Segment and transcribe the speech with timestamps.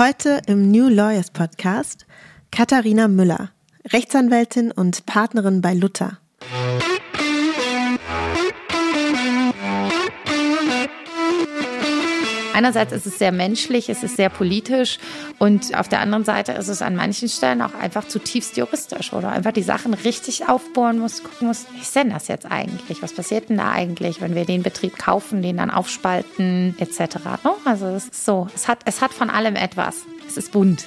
[0.00, 2.06] Heute im New Lawyers Podcast
[2.50, 3.50] Katharina Müller,
[3.92, 6.16] Rechtsanwältin und Partnerin bei Luther.
[12.60, 14.98] Einerseits ist es sehr menschlich, es ist sehr politisch
[15.38, 19.30] und auf der anderen Seite ist es an manchen Stellen auch einfach zutiefst juristisch oder
[19.30, 23.00] einfach die Sachen richtig aufbohren muss, gucken muss, wie ist denn das jetzt eigentlich?
[23.00, 27.16] Was passiert denn da eigentlich, wenn wir den Betrieb kaufen, den dann aufspalten etc.
[27.44, 27.52] Ne?
[27.64, 30.02] Also es ist so, es hat, es hat von allem etwas.
[30.28, 30.86] Es ist bunt.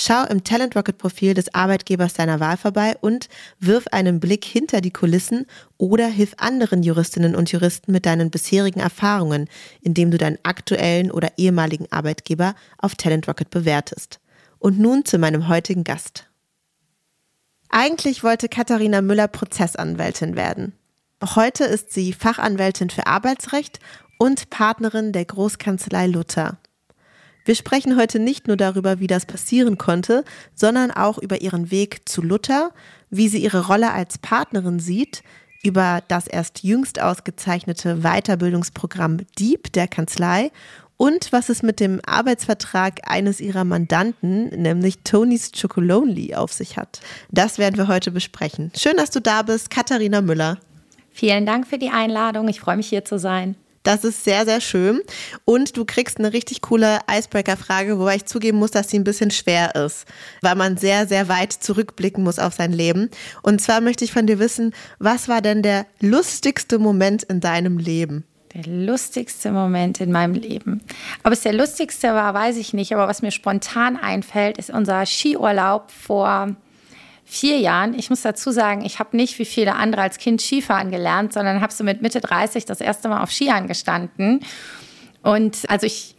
[0.00, 4.80] Schau im Talent Rocket Profil des Arbeitgebers deiner Wahl vorbei und wirf einen Blick hinter
[4.80, 5.44] die Kulissen
[5.76, 9.48] oder hilf anderen Juristinnen und Juristen mit deinen bisherigen Erfahrungen,
[9.80, 14.20] indem du deinen aktuellen oder ehemaligen Arbeitgeber auf Talent Rocket bewertest.
[14.60, 16.28] Und nun zu meinem heutigen Gast.
[17.68, 20.74] Eigentlich wollte Katharina Müller Prozessanwältin werden.
[21.34, 23.80] Heute ist sie Fachanwältin für Arbeitsrecht
[24.16, 26.56] und Partnerin der Großkanzlei Luther.
[27.48, 30.22] Wir sprechen heute nicht nur darüber, wie das passieren konnte,
[30.54, 32.72] sondern auch über ihren Weg zu Luther,
[33.08, 35.22] wie sie ihre Rolle als Partnerin sieht,
[35.62, 40.50] über das erst jüngst ausgezeichnete Weiterbildungsprogramm Dieb der Kanzlei
[40.98, 47.00] und was es mit dem Arbeitsvertrag eines ihrer Mandanten, nämlich Tonys Chocolonely, auf sich hat.
[47.30, 48.72] Das werden wir heute besprechen.
[48.76, 50.58] Schön, dass du da bist, Katharina Müller.
[51.12, 52.46] Vielen Dank für die Einladung.
[52.48, 53.56] Ich freue mich hier zu sein.
[53.88, 55.00] Das ist sehr, sehr schön.
[55.46, 59.30] Und du kriegst eine richtig coole Icebreaker-Frage, wobei ich zugeben muss, dass sie ein bisschen
[59.30, 60.04] schwer ist,
[60.42, 63.08] weil man sehr, sehr weit zurückblicken muss auf sein Leben.
[63.40, 67.78] Und zwar möchte ich von dir wissen, was war denn der lustigste Moment in deinem
[67.78, 68.24] Leben?
[68.52, 70.82] Der lustigste Moment in meinem Leben.
[71.24, 72.92] Ob es der lustigste war, weiß ich nicht.
[72.92, 76.54] Aber was mir spontan einfällt, ist unser Skiurlaub vor
[77.28, 77.98] vier Jahren.
[77.98, 81.60] Ich muss dazu sagen, ich habe nicht wie viele andere als Kind Skifahren gelernt, sondern
[81.60, 84.40] habe so mit Mitte 30 das erste Mal auf Skiern gestanden.
[85.22, 86.14] Und also ich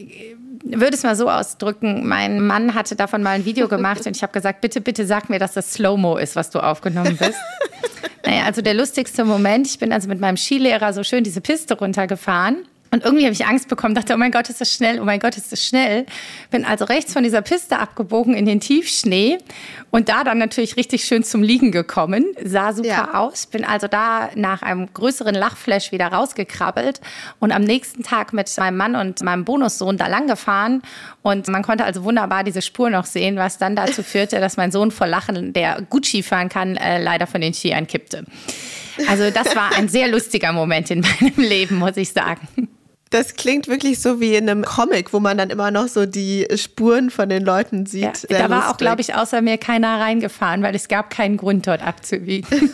[0.63, 4.21] würde es mal so ausdrücken, mein Mann hatte davon mal ein Video gemacht und ich
[4.21, 7.39] habe gesagt, bitte, bitte sag mir, dass das Slow-Mo ist, was du aufgenommen bist.
[8.25, 11.75] naja, also der lustigste Moment, ich bin also mit meinem Skilehrer so schön diese Piste
[11.75, 15.05] runtergefahren und irgendwie habe ich Angst bekommen, dachte, oh mein Gott, ist das schnell, oh
[15.05, 16.07] mein Gott, ist das schnell.
[16.49, 19.37] Bin also rechts von dieser Piste abgebogen in den Tiefschnee
[19.91, 22.25] und da dann natürlich richtig schön zum Liegen gekommen.
[22.43, 23.13] Sah super ja.
[23.13, 23.45] aus.
[23.45, 26.99] Bin also da nach einem größeren Lachflash wieder rausgekrabbelt
[27.39, 30.81] und am nächsten Tag mit meinem Mann und meinem Bonussohn da lang gefahren.
[31.21, 34.71] Und man konnte also wunderbar diese Spur noch sehen, was dann dazu führte, dass mein
[34.71, 38.25] Sohn vor Lachen, der gut Ski fahren kann, äh, leider von den Skiern kippte.
[39.07, 42.47] Also das war ein sehr lustiger Moment in meinem Leben, muss ich sagen.
[43.09, 46.47] Das klingt wirklich so wie in einem Comic, wo man dann immer noch so die
[46.55, 48.27] Spuren von den Leuten sieht.
[48.29, 48.73] Ja, da war lustig.
[48.73, 52.47] auch, glaube ich, außer mir keiner reingefahren, weil es gab keinen Grund, dort abzubiegen.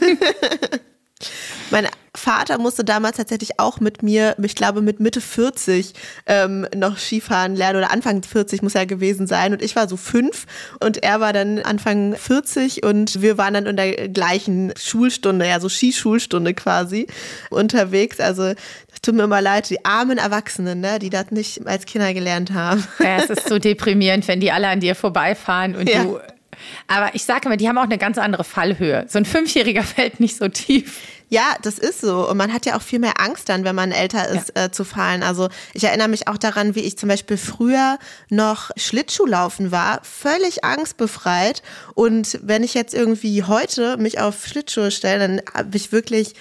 [1.72, 5.94] mein Vater musste damals tatsächlich auch mit mir, ich glaube mit Mitte 40
[6.26, 9.98] ähm, noch Skifahren lernen oder Anfang 40 muss er gewesen sein und ich war so
[9.98, 10.46] fünf
[10.80, 15.60] und er war dann Anfang 40 und wir waren dann in der gleichen Schulstunde, ja
[15.60, 17.08] so Skischulstunde quasi
[17.50, 18.20] unterwegs.
[18.20, 18.54] Also
[19.06, 22.86] tut mir immer leid, die armen Erwachsenen, ne, die das nicht als Kinder gelernt haben.
[23.00, 26.04] Ja, es ist so deprimierend, wenn die alle an dir vorbeifahren und ja.
[26.04, 26.20] du.
[26.88, 29.06] Aber ich sage immer, die haben auch eine ganz andere Fallhöhe.
[29.08, 31.02] So ein Fünfjähriger fällt nicht so tief.
[31.28, 32.30] Ja, das ist so.
[32.30, 34.66] Und man hat ja auch viel mehr Angst dann, wenn man älter ist, ja.
[34.66, 35.24] äh, zu fallen.
[35.24, 37.98] Also ich erinnere mich auch daran, wie ich zum Beispiel früher
[38.30, 41.64] noch Schlittschuhlaufen war, völlig angstbefreit.
[41.96, 46.36] Und wenn ich jetzt irgendwie heute mich auf Schlittschuhe stelle, dann habe ich wirklich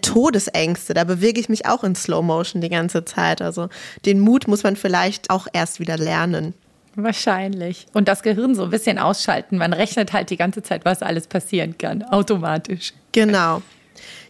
[0.00, 0.94] Todesängste.
[0.94, 3.42] Da bewege ich mich auch in Slow Motion die ganze Zeit.
[3.42, 3.68] Also
[4.06, 6.54] den Mut muss man vielleicht auch erst wieder lernen.
[6.94, 7.86] Wahrscheinlich.
[7.94, 9.56] Und das Gehirn so ein bisschen ausschalten.
[9.56, 12.92] Man rechnet halt die ganze Zeit, was alles passieren kann, automatisch.
[13.12, 13.62] Genau.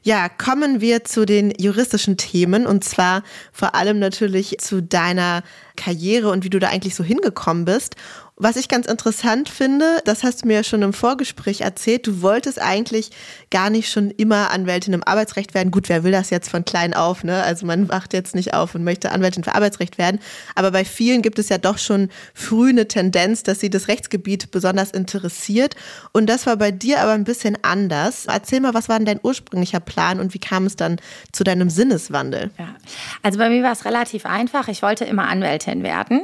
[0.05, 3.23] Ja, kommen wir zu den juristischen Themen und zwar
[3.53, 5.43] vor allem natürlich zu deiner
[5.77, 7.95] Karriere und wie du da eigentlich so hingekommen bist.
[8.43, 12.23] Was ich ganz interessant finde, das hast du mir ja schon im Vorgespräch erzählt, du
[12.23, 13.11] wolltest eigentlich
[13.53, 15.71] gar nicht schon immer Anwältin im Arbeitsrecht werden.
[15.71, 17.41] Gut, wer will das jetzt von klein auf, ne?
[17.45, 20.19] Also man wacht jetzt nicht auf und möchte Anwältin für Arbeitsrecht werden.
[20.57, 24.51] Aber bei vielen gibt es ja doch schon früh eine Tendenz, dass sie das Rechtsgebiet
[24.51, 25.77] besonders interessiert.
[26.11, 28.27] Und das war bei dir aber ein bisschen anders.
[28.27, 30.97] Erzähl mal, was war denn dein ursprünglicher Plan und wie kam es dann
[31.31, 32.51] zu deinem Sinneswandel?
[32.59, 32.75] Ja,
[33.23, 34.67] also bei mir war es relativ einfach.
[34.67, 36.23] Ich wollte immer Anwältin werden.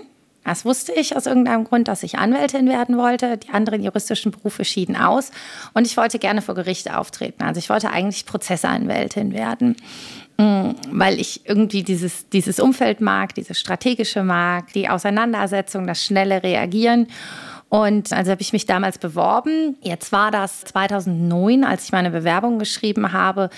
[0.48, 3.36] Das wusste ich aus irgendeinem Grund, dass ich Anwältin werden wollte.
[3.36, 5.30] Die anderen juristischen Berufe schieden aus.
[5.74, 7.42] Und ich wollte gerne vor Gericht auftreten.
[7.42, 9.76] Also ich wollte eigentlich Prozessanwältin werden,
[10.38, 16.42] mm, weil ich irgendwie dieses, dieses Umfeld mag, dieses strategische mag, die Auseinandersetzung, das schnelle
[16.42, 17.08] Reagieren.
[17.68, 19.76] Und also habe ich mich damals beworben.
[19.82, 23.50] Jetzt war das 2009, als ich meine Bewerbung geschrieben habe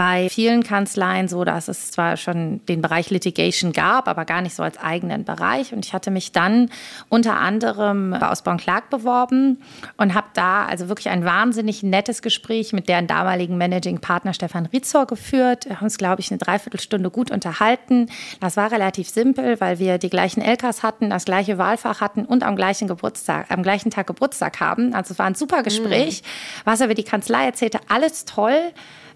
[0.00, 4.54] bei vielen Kanzleien so, dass es zwar schon den Bereich Litigation gab, aber gar nicht
[4.54, 5.74] so als eigenen Bereich.
[5.74, 6.70] Und ich hatte mich dann
[7.10, 9.58] unter anderem bei Osborne Clark beworben
[9.98, 14.64] und habe da also wirklich ein wahnsinnig nettes Gespräch mit deren damaligen Managing Partner Stefan
[14.64, 15.66] Rizor geführt.
[15.66, 18.06] Wir haben uns, glaube ich, eine Dreiviertelstunde gut unterhalten.
[18.40, 22.42] Das war relativ simpel, weil wir die gleichen LKs hatten, das gleiche Wahlfach hatten und
[22.42, 24.94] am gleichen Geburtstag, am gleichen Tag Geburtstag haben.
[24.94, 26.22] Also es war ein super Gespräch.
[26.22, 26.26] Mhm.
[26.64, 28.72] Was er über die Kanzlei erzählte, alles toll.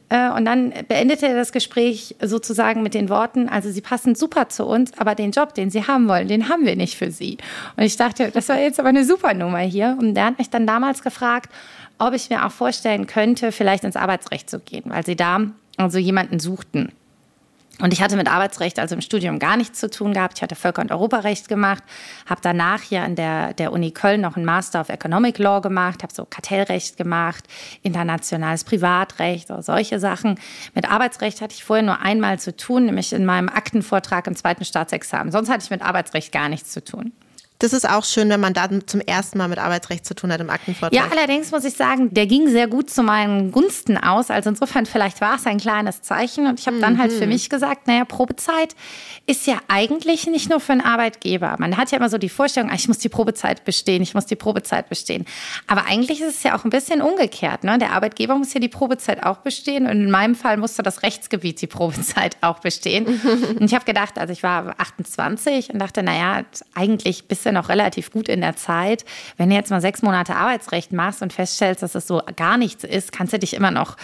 [0.08, 4.48] Äh, und dann beendete er das Gespräch sozusagen mit den Worten, also Sie passen super
[4.48, 7.38] zu uns, aber den Job, den Sie haben wollen, den haben wir nicht für Sie.
[7.76, 9.96] Und ich dachte, das war jetzt aber eine super Nummer hier.
[9.98, 11.50] Und der hat mich dann damals gefragt,
[11.98, 15.40] ob ich mir auch vorstellen könnte, vielleicht ins Arbeitsrecht zu gehen, weil sie da
[15.76, 16.92] also jemanden suchten.
[17.80, 20.38] Und ich hatte mit Arbeitsrecht, also im Studium, gar nichts zu tun gehabt.
[20.38, 21.82] Ich hatte Völker- und Europarecht gemacht,
[22.26, 26.02] habe danach hier an der, der Uni Köln noch einen Master of Economic Law gemacht,
[26.02, 27.44] habe so Kartellrecht gemacht,
[27.82, 30.38] internationales Privatrecht, so solche Sachen.
[30.74, 34.64] Mit Arbeitsrecht hatte ich vorher nur einmal zu tun, nämlich in meinem Aktenvortrag im zweiten
[34.64, 35.32] Staatsexamen.
[35.32, 37.12] Sonst hatte ich mit Arbeitsrecht gar nichts zu tun.
[37.60, 40.40] Das ist auch schön, wenn man da zum ersten Mal mit Arbeitsrecht zu tun hat
[40.40, 40.92] im Aktenvortrag.
[40.92, 44.28] Ja, allerdings muss ich sagen, der ging sehr gut zu meinen Gunsten aus.
[44.30, 46.48] Also insofern, vielleicht war es ein kleines Zeichen.
[46.48, 47.32] Und ich habe dann halt für mhm.
[47.32, 48.74] mich gesagt, naja, Probezeit
[49.26, 51.54] ist ja eigentlich nicht nur für einen Arbeitgeber.
[51.60, 54.26] Man hat ja immer so die Vorstellung, ah, ich muss die Probezeit bestehen, ich muss
[54.26, 55.24] die Probezeit bestehen.
[55.68, 57.62] Aber eigentlich ist es ja auch ein bisschen umgekehrt.
[57.62, 57.78] Ne?
[57.78, 59.86] Der Arbeitgeber muss ja die Probezeit auch bestehen.
[59.86, 63.06] Und in meinem Fall musste das Rechtsgebiet die Probezeit auch bestehen.
[63.60, 66.42] und ich habe gedacht, also ich war 28 und dachte, naja,
[66.74, 69.04] eigentlich bis bist ja noch relativ gut in der Zeit.
[69.36, 72.84] Wenn du jetzt mal sechs Monate Arbeitsrecht machst und feststellst, dass es so gar nichts
[72.84, 73.96] ist, kannst du dich immer noch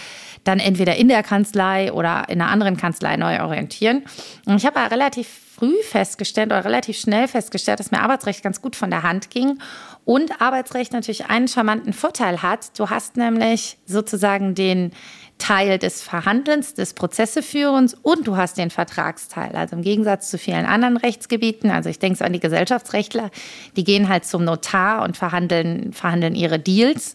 [0.43, 4.03] dann entweder in der Kanzlei oder in einer anderen Kanzlei neu orientieren.
[4.45, 8.61] Und ich habe ja relativ früh festgestellt oder relativ schnell festgestellt, dass mir Arbeitsrecht ganz
[8.61, 9.59] gut von der Hand ging
[10.05, 12.79] und Arbeitsrecht natürlich einen charmanten Vorteil hat.
[12.79, 14.91] Du hast nämlich sozusagen den
[15.37, 19.55] Teil des Verhandelns, des Prozesseführens und du hast den Vertragsteil.
[19.55, 23.29] Also im Gegensatz zu vielen anderen Rechtsgebieten, also ich denke so an die Gesellschaftsrechtler,
[23.75, 27.13] die gehen halt zum Notar und verhandeln, verhandeln ihre Deals.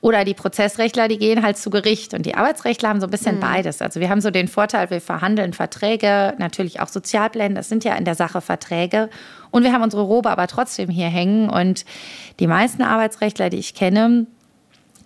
[0.00, 2.14] Oder die Prozessrechtler, die gehen halt zu Gericht.
[2.14, 3.40] Und die Arbeitsrechtler haben so ein bisschen mhm.
[3.40, 3.82] beides.
[3.82, 7.94] Also wir haben so den Vorteil, wir verhandeln Verträge, natürlich auch Sozialpläne, das sind ja
[7.96, 9.10] in der Sache Verträge.
[9.50, 11.50] Und wir haben unsere Robe aber trotzdem hier hängen.
[11.50, 11.84] Und
[12.38, 14.26] die meisten Arbeitsrechtler, die ich kenne,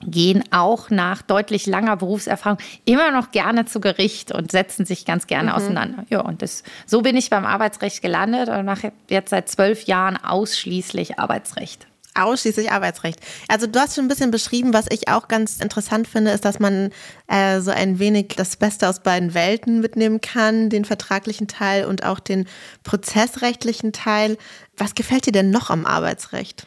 [0.05, 5.27] gehen auch nach deutlich langer Berufserfahrung immer noch gerne zu Gericht und setzen sich ganz
[5.27, 5.57] gerne mhm.
[5.57, 6.05] auseinander.
[6.11, 10.17] Ja, und das, so bin ich beim Arbeitsrecht gelandet und mache jetzt seit zwölf Jahren
[10.23, 11.87] ausschließlich Arbeitsrecht.
[12.15, 13.21] Ausschließlich Arbeitsrecht.
[13.49, 16.59] Also du hast schon ein bisschen beschrieben, was ich auch ganz interessant finde, ist, dass
[16.59, 16.91] man
[17.27, 22.05] äh, so ein wenig das Beste aus beiden Welten mitnehmen kann, den vertraglichen Teil und
[22.05, 22.47] auch den
[22.83, 24.37] prozessrechtlichen Teil.
[24.77, 26.67] Was gefällt dir denn noch am Arbeitsrecht?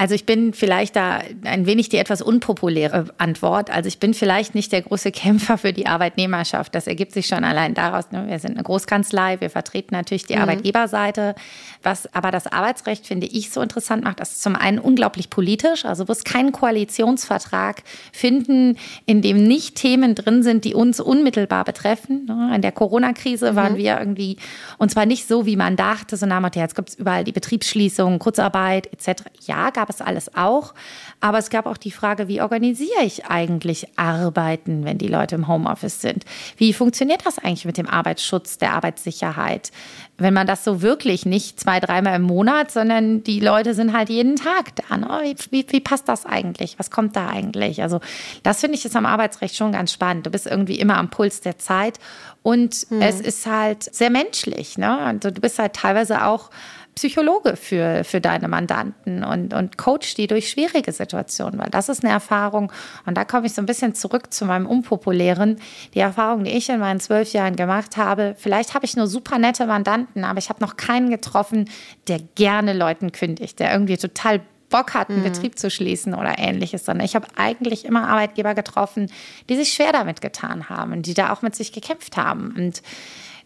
[0.00, 3.68] Also ich bin vielleicht da ein wenig die etwas unpopuläre Antwort.
[3.68, 6.74] Also ich bin vielleicht nicht der große Kämpfer für die Arbeitnehmerschaft.
[6.74, 8.10] Das ergibt sich schon allein daraus.
[8.10, 8.24] Ne?
[8.26, 10.40] Wir sind eine Großkanzlei, wir vertreten natürlich die mhm.
[10.40, 11.34] Arbeitgeberseite.
[11.82, 15.84] Was aber das Arbeitsrecht, finde ich, so interessant macht, das ist zum einen unglaublich politisch.
[15.84, 22.24] Also es keinen Koalitionsvertrag finden, in dem nicht Themen drin sind, die uns unmittelbar betreffen.
[22.24, 22.52] Ne?
[22.54, 23.56] In der Corona-Krise mhm.
[23.56, 24.38] waren wir irgendwie,
[24.78, 28.18] und zwar nicht so, wie man dachte, so nach jetzt gibt es überall die Betriebsschließung,
[28.18, 29.24] Kurzarbeit etc.
[29.44, 30.74] Ja, gab es alles auch.
[31.20, 35.48] Aber es gab auch die Frage, wie organisiere ich eigentlich Arbeiten, wenn die Leute im
[35.48, 36.24] Homeoffice sind?
[36.56, 39.70] Wie funktioniert das eigentlich mit dem Arbeitsschutz, der Arbeitssicherheit?
[40.16, 44.08] Wenn man das so wirklich nicht zwei, dreimal im Monat, sondern die Leute sind halt
[44.08, 44.96] jeden Tag da.
[44.96, 45.20] Ne?
[45.22, 46.78] Wie, wie, wie passt das eigentlich?
[46.78, 47.82] Was kommt da eigentlich?
[47.82, 48.00] Also
[48.42, 50.26] das finde ich ist am Arbeitsrecht schon ganz spannend.
[50.26, 51.98] Du bist irgendwie immer am Puls der Zeit
[52.42, 53.02] und hm.
[53.02, 54.78] es ist halt sehr menschlich.
[54.78, 54.98] Ne?
[54.98, 56.50] Also du bist halt teilweise auch
[56.94, 62.04] Psychologe für, für deine Mandanten und, und coach die durch schwierige Situationen, weil das ist
[62.04, 62.72] eine Erfahrung.
[63.06, 65.60] Und da komme ich so ein bisschen zurück zu meinem Unpopulären.
[65.94, 69.38] Die Erfahrung, die ich in meinen zwölf Jahren gemacht habe, vielleicht habe ich nur super
[69.38, 71.70] nette Mandanten, aber ich habe noch keinen getroffen,
[72.08, 75.24] der gerne Leuten kündigt, der irgendwie total Bock hatten, mhm.
[75.24, 79.10] Betrieb zu schließen oder ähnliches, sondern ich habe eigentlich immer Arbeitgeber getroffen,
[79.48, 82.54] die sich schwer damit getan haben und die da auch mit sich gekämpft haben.
[82.56, 82.82] Und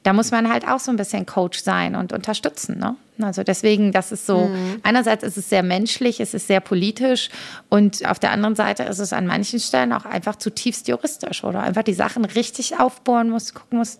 [0.04, 2.78] da muss man halt auch so ein bisschen Coach sein und unterstützen.
[2.78, 2.94] Ne?
[3.23, 4.80] Also deswegen, das ist so, mhm.
[4.82, 7.30] einerseits ist es sehr menschlich, es ist sehr politisch
[7.70, 11.62] und auf der anderen Seite ist es an manchen Stellen auch einfach zutiefst juristisch oder
[11.62, 13.99] einfach die Sachen richtig aufbohren muss, gucken muss,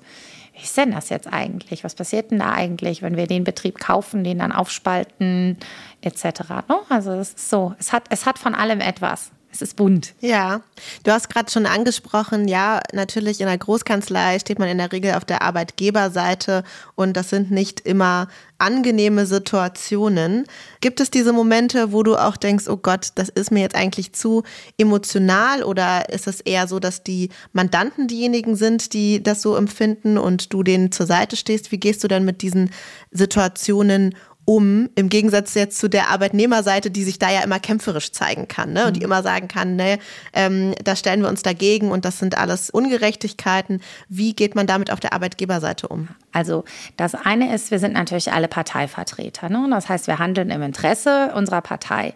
[0.53, 1.85] wie ist denn das jetzt eigentlich?
[1.85, 5.57] Was passiert denn da eigentlich, wenn wir den Betrieb kaufen, den dann aufspalten,
[6.03, 6.25] etc.
[6.69, 6.77] Ne?
[6.91, 9.33] Also es ist so, es hat, es hat von allem etwas.
[9.55, 10.15] Es ist bunt.
[10.21, 10.63] Ja,
[11.05, 15.15] du hast gerade schon angesprochen, ja, natürlich in der Großkanzlei steht man in der Regel
[15.15, 16.65] auf der Arbeitgeberseite
[16.97, 18.27] und das sind nicht immer
[18.59, 20.47] angenehme Situationen.
[20.81, 24.13] Gibt es diese Momente, wo du auch denkst, oh Gott, das ist mir jetzt eigentlich
[24.13, 24.43] zu
[24.77, 30.19] emotional oder ist es eher so, dass die Mandanten diejenigen sind, die das so empfinden
[30.19, 31.71] und du denen zur Seite stehst?
[31.71, 32.71] Wie gehst du dann mit diesen
[33.13, 34.25] Situationen um?
[34.45, 38.73] Um, im Gegensatz jetzt zu der Arbeitnehmerseite, die sich da ja immer kämpferisch zeigen kann
[38.73, 38.87] ne?
[38.87, 39.07] und die mhm.
[39.07, 39.99] immer sagen kann, ne,
[40.33, 43.81] ähm, da stellen wir uns dagegen und das sind alles Ungerechtigkeiten.
[44.09, 46.09] Wie geht man damit auf der Arbeitgeberseite um?
[46.33, 46.65] Also
[46.97, 49.49] das eine ist, wir sind natürlich alle Parteivertreter.
[49.49, 49.67] Ne?
[49.71, 52.15] Das heißt, wir handeln im Interesse unserer Partei.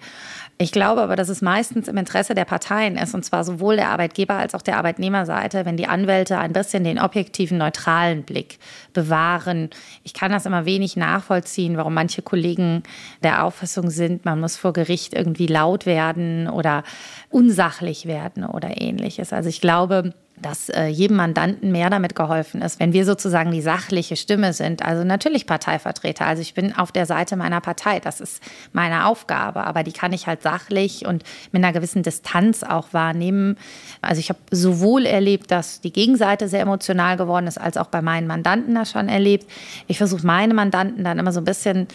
[0.61, 3.91] Ich glaube aber, dass es meistens im Interesse der Parteien ist, und zwar sowohl der
[3.91, 8.59] Arbeitgeber als auch der Arbeitnehmerseite, wenn die Anwälte ein bisschen den objektiven, neutralen Blick
[8.93, 9.71] bewahren.
[10.03, 12.83] Ich kann das immer wenig nachvollziehen, warum manche Kollegen
[13.23, 16.83] der Auffassung sind, man muss vor Gericht irgendwie laut werden oder
[17.31, 19.33] unsachlich werden oder ähnliches.
[19.33, 23.61] Also ich glaube, dass äh, jedem Mandanten mehr damit geholfen ist, wenn wir sozusagen die
[23.61, 24.85] sachliche Stimme sind.
[24.85, 26.27] Also natürlich Parteivertreter.
[26.27, 28.01] Also ich bin auf der Seite meiner Partei.
[28.01, 28.43] Das ist
[28.73, 29.65] meine Aufgabe.
[29.65, 33.57] Aber die kann ich halt sachlich und mit einer gewissen Distanz auch wahrnehmen.
[34.03, 38.03] Also ich habe sowohl erlebt, dass die Gegenseite sehr emotional geworden ist, als auch bei
[38.03, 39.51] meinen Mandanten das schon erlebt.
[39.87, 41.89] Ich versuche meine Mandanten dann immer so ein bisschen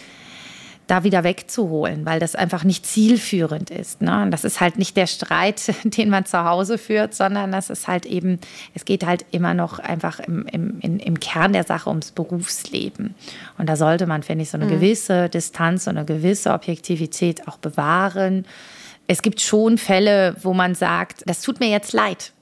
[0.86, 4.02] da wieder wegzuholen, weil das einfach nicht zielführend ist.
[4.02, 4.22] Ne?
[4.22, 7.88] Und das ist halt nicht der Streit, den man zu Hause führt, sondern das ist
[7.88, 8.38] halt eben,
[8.74, 13.14] es geht halt immer noch einfach im, im, im Kern der Sache ums Berufsleben.
[13.58, 14.70] Und da sollte man, finde ich, so eine mhm.
[14.70, 18.44] gewisse Distanz und eine gewisse Objektivität auch bewahren.
[19.06, 22.32] Es gibt schon Fälle, wo man sagt, das tut mir jetzt leid.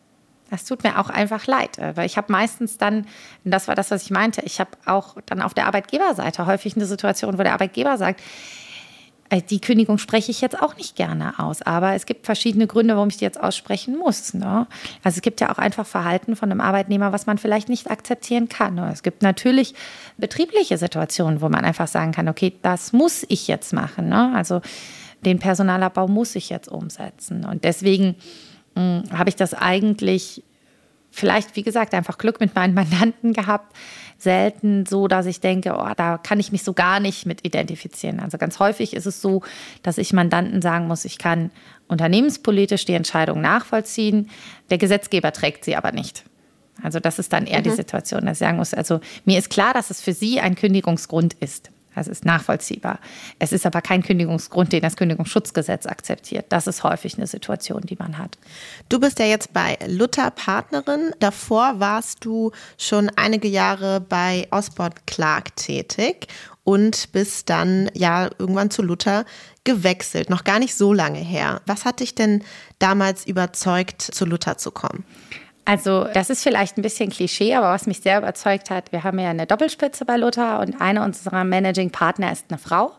[0.53, 3.07] Das tut mir auch einfach leid, äh, weil ich habe meistens dann,
[3.43, 6.85] das war das, was ich meinte, ich habe auch dann auf der Arbeitgeberseite häufig eine
[6.85, 8.21] Situation, wo der Arbeitgeber sagt,
[9.31, 12.97] äh, die Kündigung spreche ich jetzt auch nicht gerne aus, aber es gibt verschiedene Gründe,
[12.97, 14.35] warum ich die jetzt aussprechen muss.
[14.35, 14.67] Ne?
[15.03, 18.51] Also es gibt ja auch einfach Verhalten von einem Arbeitnehmer, was man vielleicht nicht akzeptieren
[18.51, 18.75] kann.
[18.75, 18.91] Ne?
[18.93, 19.75] Es gibt natürlich
[20.19, 24.11] betriebliche Situationen, wo man einfach sagen kann, okay, das muss ich jetzt machen.
[24.11, 24.33] Ne?
[24.35, 24.61] Also
[25.25, 27.47] den Personalabbau muss ich jetzt umsetzen.
[27.47, 28.17] Und deswegen
[28.77, 30.43] habe ich das eigentlich
[31.13, 33.77] vielleicht, wie gesagt, einfach Glück mit meinen Mandanten gehabt.
[34.19, 38.21] Selten so, dass ich denke, oh, da kann ich mich so gar nicht mit identifizieren.
[38.21, 39.43] Also ganz häufig ist es so,
[39.83, 41.51] dass ich Mandanten sagen muss, ich kann
[41.89, 44.31] unternehmenspolitisch die Entscheidung nachvollziehen.
[44.71, 46.25] Der Gesetzgeber trägt sie aber nicht.
[46.83, 47.65] Also das ist dann eher mhm.
[47.65, 50.55] die Situation, dass ich sagen muss, also mir ist klar, dass es für Sie ein
[50.55, 51.71] Kündigungsgrund ist.
[51.95, 52.99] Das ist nachvollziehbar.
[53.39, 56.47] Es ist aber kein Kündigungsgrund, den das Kündigungsschutzgesetz akzeptiert.
[56.49, 58.39] Das ist häufig eine Situation, die man hat.
[58.89, 61.13] Du bist ja jetzt bei Luther Partnerin.
[61.19, 66.29] Davor warst du schon einige Jahre bei Osborne Clark tätig
[66.65, 69.25] und bist dann ja irgendwann zu Luther
[69.65, 70.31] gewechselt.
[70.31, 71.61] Noch gar nicht so lange her.
[71.67, 72.43] Was hat dich denn
[72.79, 75.05] damals überzeugt, zu Luther zu kommen?
[75.65, 79.19] Also das ist vielleicht ein bisschen Klischee, aber was mich sehr überzeugt hat, wir haben
[79.21, 82.93] ja eine Doppelspitze bei Luther und eine unserer Managing Partner ist eine Frau.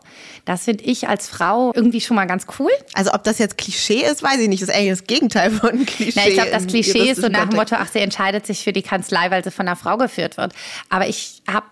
[0.46, 2.70] Das finde ich als Frau irgendwie schon mal ganz cool.
[2.94, 4.62] Also ob das jetzt Klischee ist, weiß ich nicht.
[4.62, 6.12] Das ist eigentlich das Gegenteil von Klischee.
[6.16, 8.72] Na, ich glaube, das Klischee ist so nach dem Motto, ach, sie entscheidet sich für
[8.72, 10.54] die Kanzlei, weil sie von einer Frau geführt wird.
[10.88, 11.66] Aber ich habe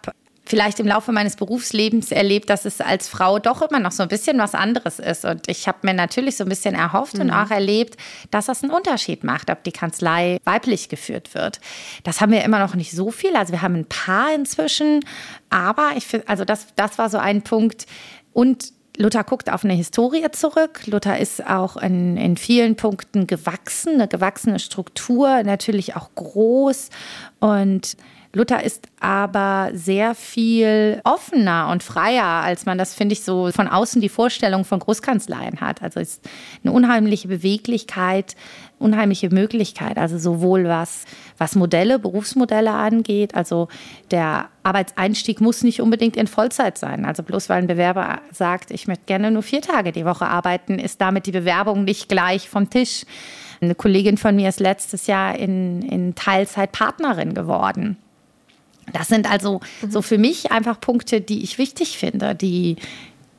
[0.52, 4.10] vielleicht im Laufe meines Berufslebens erlebt, dass es als Frau doch immer noch so ein
[4.10, 5.24] bisschen was anderes ist.
[5.24, 7.22] Und ich habe mir natürlich so ein bisschen erhofft mhm.
[7.22, 7.96] und auch erlebt,
[8.30, 11.58] dass das einen Unterschied macht, ob die Kanzlei weiblich geführt wird.
[12.04, 13.34] Das haben wir immer noch nicht so viel.
[13.34, 15.00] Also wir haben ein paar inzwischen,
[15.48, 17.86] aber ich finde, also das, das war so ein Punkt.
[18.34, 20.86] Und Luther guckt auf eine Historie zurück.
[20.86, 26.90] Luther ist auch in, in vielen Punkten gewachsen, eine gewachsene Struktur, natürlich auch groß
[27.40, 27.96] und
[28.34, 33.68] Luther ist aber sehr viel offener und freier, als man das, finde ich, so von
[33.68, 35.82] außen die Vorstellung von Großkanzleien hat.
[35.82, 36.26] Also ist
[36.64, 38.34] eine unheimliche Beweglichkeit,
[38.78, 39.98] unheimliche Möglichkeit.
[39.98, 41.04] Also sowohl was,
[41.36, 43.34] was Modelle, Berufsmodelle angeht.
[43.34, 43.68] Also
[44.10, 47.04] der Arbeitseinstieg muss nicht unbedingt in Vollzeit sein.
[47.04, 50.78] Also bloß weil ein Bewerber sagt, ich möchte gerne nur vier Tage die Woche arbeiten,
[50.78, 53.04] ist damit die Bewerbung nicht gleich vom Tisch.
[53.60, 57.98] Eine Kollegin von mir ist letztes Jahr in, in Teilzeit Partnerin geworden.
[58.92, 62.76] Das sind also so für mich einfach Punkte, die ich wichtig finde, die,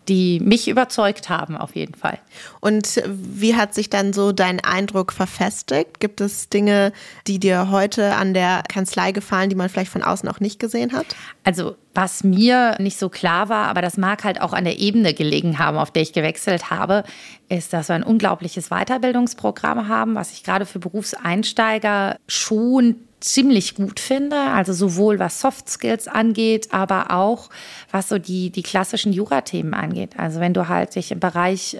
[0.07, 2.19] die mich überzeugt haben, auf jeden Fall.
[2.59, 5.99] Und wie hat sich dann so dein Eindruck verfestigt?
[5.99, 6.91] Gibt es Dinge,
[7.27, 10.93] die dir heute an der Kanzlei gefallen, die man vielleicht von außen auch nicht gesehen
[10.93, 11.05] hat?
[11.43, 15.13] Also, was mir nicht so klar war, aber das mag halt auch an der Ebene
[15.13, 17.03] gelegen haben, auf der ich gewechselt habe,
[17.49, 23.99] ist, dass wir ein unglaubliches Weiterbildungsprogramm haben, was ich gerade für Berufseinsteiger schon ziemlich gut
[23.99, 24.37] finde.
[24.37, 27.49] Also sowohl was Soft Skills angeht, aber auch
[27.91, 30.19] was so die, die klassischen Jura-Themen angeht.
[30.19, 31.77] Also wenn du halt dich im Bereich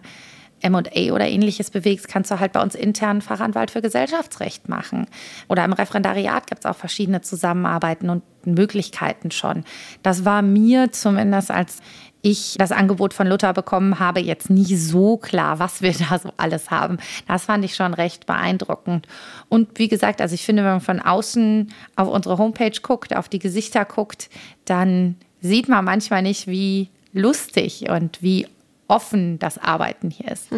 [0.61, 5.07] M&A oder ähnliches bewegst, kannst du halt bei uns intern Fachanwalt für Gesellschaftsrecht machen.
[5.49, 9.65] Oder im Referendariat gibt es auch verschiedene Zusammenarbeiten und Möglichkeiten schon.
[10.03, 11.79] Das war mir zumindest als
[12.23, 16.29] ich das Angebot von Luther bekommen habe, jetzt nie so klar, was wir da so
[16.37, 16.97] alles haben.
[17.27, 19.07] Das fand ich schon recht beeindruckend.
[19.49, 23.29] Und wie gesagt, also ich finde, wenn man von außen auf unsere Homepage guckt, auf
[23.29, 24.29] die Gesichter guckt,
[24.65, 28.47] dann sieht man manchmal nicht, wie lustig und wie
[28.87, 30.47] offen das Arbeiten hier ist.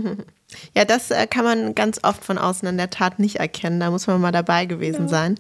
[0.76, 3.80] Ja, das äh, kann man ganz oft von außen in der Tat nicht erkennen.
[3.80, 5.08] Da muss man mal dabei gewesen ja.
[5.08, 5.36] sein.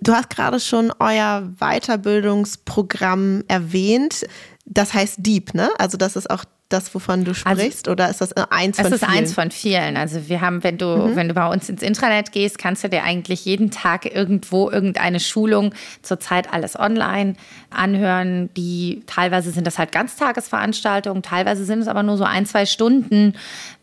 [0.00, 4.24] Du hast gerade schon euer Weiterbildungsprogramm erwähnt.
[4.66, 5.70] Das heißt Deep, ne?
[5.78, 8.86] Also das ist auch das, wovon du also sprichst, also, oder ist das eins von
[8.86, 8.94] vielen?
[8.94, 9.96] Es ist eins von vielen.
[9.96, 11.16] Also wir haben, wenn du, mhm.
[11.16, 15.20] wenn du bei uns ins Intranet gehst, kannst du dir eigentlich jeden Tag irgendwo irgendeine
[15.20, 17.34] Schulung, zurzeit alles online,
[17.70, 18.50] anhören.
[18.56, 23.34] Die teilweise sind das halt Ganztagesveranstaltungen, teilweise sind es aber nur so ein, zwei Stunden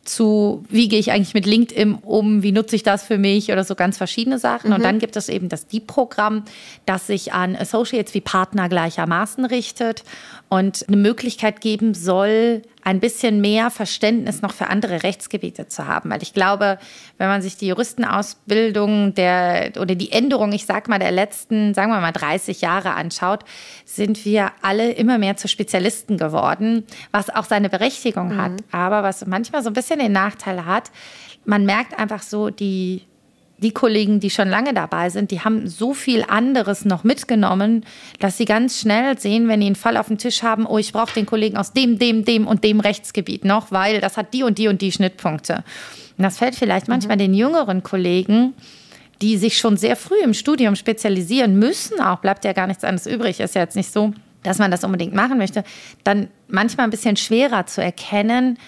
[0.03, 3.63] zu, wie gehe ich eigentlich mit LinkedIn um, wie nutze ich das für mich oder
[3.63, 4.69] so ganz verschiedene Sachen.
[4.69, 4.75] Mhm.
[4.75, 6.43] Und dann gibt es eben das Deep-Programm,
[6.85, 10.03] das sich an Associates wie Partner gleichermaßen richtet
[10.49, 16.09] und eine Möglichkeit geben soll, ein bisschen mehr Verständnis noch für andere Rechtsgebiete zu haben.
[16.09, 16.77] Weil ich glaube,
[17.17, 21.91] wenn man sich die Juristenausbildung der, oder die Änderung, ich sag mal, der letzten, sagen
[21.91, 23.45] wir mal, 30 Jahre anschaut,
[23.85, 28.41] sind wir alle immer mehr zu Spezialisten geworden, was auch seine Berechtigung mhm.
[28.41, 28.51] hat.
[28.71, 30.91] Aber was manchmal so ein bisschen den Nachteil hat,
[31.45, 33.03] man merkt einfach so, die
[33.63, 37.85] die Kollegen, die schon lange dabei sind, die haben so viel anderes noch mitgenommen,
[38.19, 40.93] dass sie ganz schnell sehen, wenn die einen Fall auf dem Tisch haben, oh, ich
[40.93, 44.43] brauche den Kollegen aus dem, dem, dem und dem Rechtsgebiet noch, weil das hat die
[44.43, 45.63] und die und die Schnittpunkte.
[46.17, 47.21] Und das fällt vielleicht manchmal mhm.
[47.21, 48.53] den jüngeren Kollegen,
[49.21, 53.07] die sich schon sehr früh im Studium spezialisieren müssen, auch bleibt ja gar nichts anderes
[53.07, 54.13] übrig, ist ja jetzt nicht so,
[54.43, 55.63] dass man das unbedingt machen möchte,
[56.03, 58.59] dann manchmal ein bisschen schwerer zu erkennen.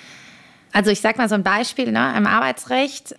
[0.72, 3.15] Also ich sage mal so ein Beispiel, ne, im Arbeitsrecht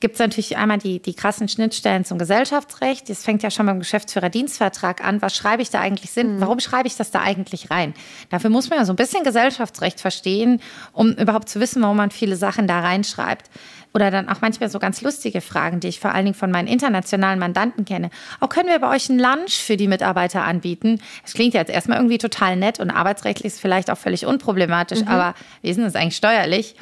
[0.00, 3.08] gibt es natürlich einmal die, die krassen Schnittstellen zum Gesellschaftsrecht.
[3.08, 5.20] Das fängt ja schon beim Geschäftsführerdienstvertrag an.
[5.22, 6.36] Was schreibe ich da eigentlich Sinn?
[6.36, 6.40] Mhm.
[6.40, 7.94] Warum schreibe ich das da eigentlich rein?
[8.30, 10.60] Dafür muss man ja so ein bisschen Gesellschaftsrecht verstehen,
[10.92, 13.50] um überhaupt zu wissen, warum man viele Sachen da reinschreibt.
[13.94, 16.68] Oder dann auch manchmal so ganz lustige Fragen, die ich vor allen Dingen von meinen
[16.68, 18.10] internationalen Mandanten kenne.
[18.38, 21.00] Auch können wir bei euch ein Lunch für die Mitarbeiter anbieten?
[21.22, 25.08] Das klingt jetzt erstmal irgendwie total nett und arbeitsrechtlich ist vielleicht auch völlig unproblematisch, mhm.
[25.08, 26.76] aber wie ist denn das eigentlich steuerlich?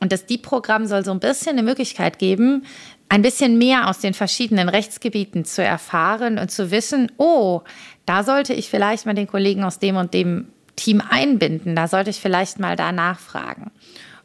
[0.00, 2.64] Und das Deep-Programm soll so ein bisschen eine Möglichkeit geben,
[3.08, 7.62] ein bisschen mehr aus den verschiedenen Rechtsgebieten zu erfahren und zu wissen, oh,
[8.06, 12.10] da sollte ich vielleicht mal den Kollegen aus dem und dem Team einbinden, da sollte
[12.10, 13.70] ich vielleicht mal da nachfragen.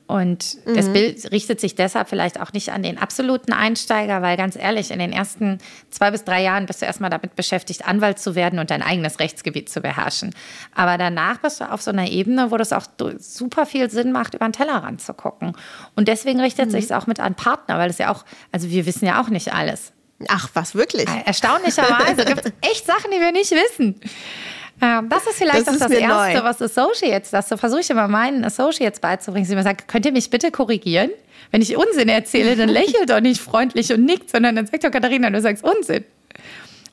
[0.08, 0.76] Und mhm.
[0.76, 4.92] das Bild richtet sich deshalb vielleicht auch nicht an den absoluten Einsteiger, weil ganz ehrlich,
[4.92, 5.58] in den ersten
[5.90, 9.20] zwei bis drei Jahren bist du erstmal damit beschäftigt, Anwalt zu werden und dein eigenes
[9.20, 10.36] Rechtsgebiet zu beherrschen.
[10.76, 12.86] Aber danach bist du auf so einer Ebene, wo das auch
[13.18, 15.54] super viel Sinn macht, über den Tellerrand zu gucken.
[15.96, 16.72] Und deswegen richtet mhm.
[16.72, 19.30] sich es auch mit an Partner, weil es ja auch, also wir wissen ja auch
[19.30, 19.92] nicht alles.
[20.28, 21.08] Ach, was wirklich?
[21.26, 24.00] Erstaunlicherweise gibt es echt Sachen, die wir nicht wissen.
[24.82, 26.44] Ähm, das ist vielleicht das auch das Erste, neu.
[26.44, 29.46] was Associates, das versuche ich immer meinen Associates beizubringen.
[29.46, 31.12] Sie immer sagen, könnt ihr mich bitte korrigieren?
[31.52, 34.92] Wenn ich Unsinn erzähle, dann lächelt doch nicht freundlich und nickt, sondern dann sagt doch
[34.92, 36.04] Katharina, du sagst Unsinn.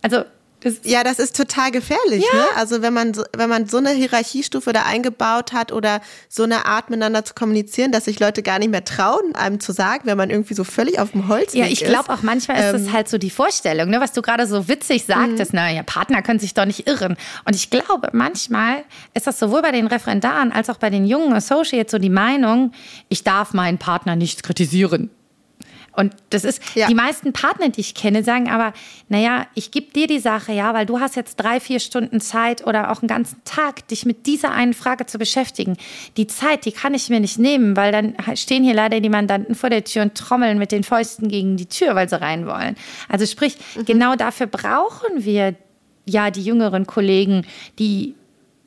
[0.01, 0.25] Also
[0.63, 2.25] das ja, das ist total gefährlich.
[2.33, 2.39] Ja.
[2.39, 2.45] Ne?
[2.57, 6.67] Also wenn man, so, wenn man so eine Hierarchiestufe da eingebaut hat oder so eine
[6.67, 10.17] Art miteinander zu kommunizieren, dass sich Leute gar nicht mehr trauen, einem zu sagen, wenn
[10.17, 11.55] man irgendwie so völlig auf dem Holz ist.
[11.55, 14.23] Ja, ich glaube auch manchmal ist ähm, das halt so die Vorstellung, ne, was du
[14.23, 15.59] gerade so witzig sagtest, mhm.
[15.59, 17.17] naja, Partner können sich doch nicht irren.
[17.45, 21.33] Und ich glaube, manchmal ist das sowohl bei den Referendaren als auch bei den jungen
[21.33, 22.73] Associates so die Meinung,
[23.09, 25.11] ich darf meinen Partner nicht kritisieren.
[25.95, 26.87] Und das ist, ja.
[26.87, 28.73] die meisten Partner, die ich kenne, sagen aber,
[29.09, 32.67] naja, ich gebe dir die Sache, ja, weil du hast jetzt drei, vier Stunden Zeit
[32.67, 35.77] oder auch einen ganzen Tag, dich mit dieser einen Frage zu beschäftigen.
[36.17, 39.55] Die Zeit, die kann ich mir nicht nehmen, weil dann stehen hier leider die Mandanten
[39.55, 42.77] vor der Tür und trommeln mit den Fäusten gegen die Tür, weil sie rein wollen.
[43.09, 43.85] Also sprich, mhm.
[43.85, 45.55] genau dafür brauchen wir
[46.07, 47.47] ja die jüngeren Kollegen,
[47.79, 48.15] die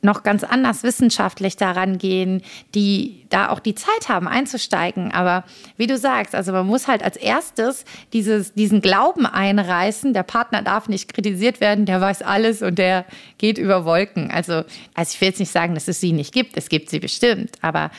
[0.06, 2.40] noch ganz anders wissenschaftlich daran gehen,
[2.74, 5.12] die da auch die Zeit haben einzusteigen.
[5.12, 5.44] Aber
[5.76, 10.62] wie du sagst, also man muss halt als erstes dieses, diesen Glauben einreißen, der Partner
[10.62, 13.04] darf nicht kritisiert werden, der weiß alles und der
[13.36, 14.30] geht über Wolken.
[14.30, 14.64] Also,
[14.94, 17.56] also ich will jetzt nicht sagen, dass es sie nicht gibt, es gibt sie bestimmt,
[17.60, 17.90] aber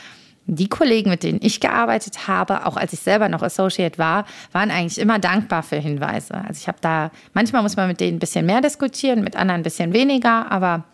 [0.50, 4.72] die Kollegen, mit denen ich gearbeitet habe, auch als ich selber noch Associate war, waren
[4.72, 6.36] eigentlich immer dankbar für Hinweise.
[6.36, 9.60] Also ich habe da, manchmal muss man mit denen ein bisschen mehr diskutieren, mit anderen
[9.60, 10.86] ein bisschen weniger, aber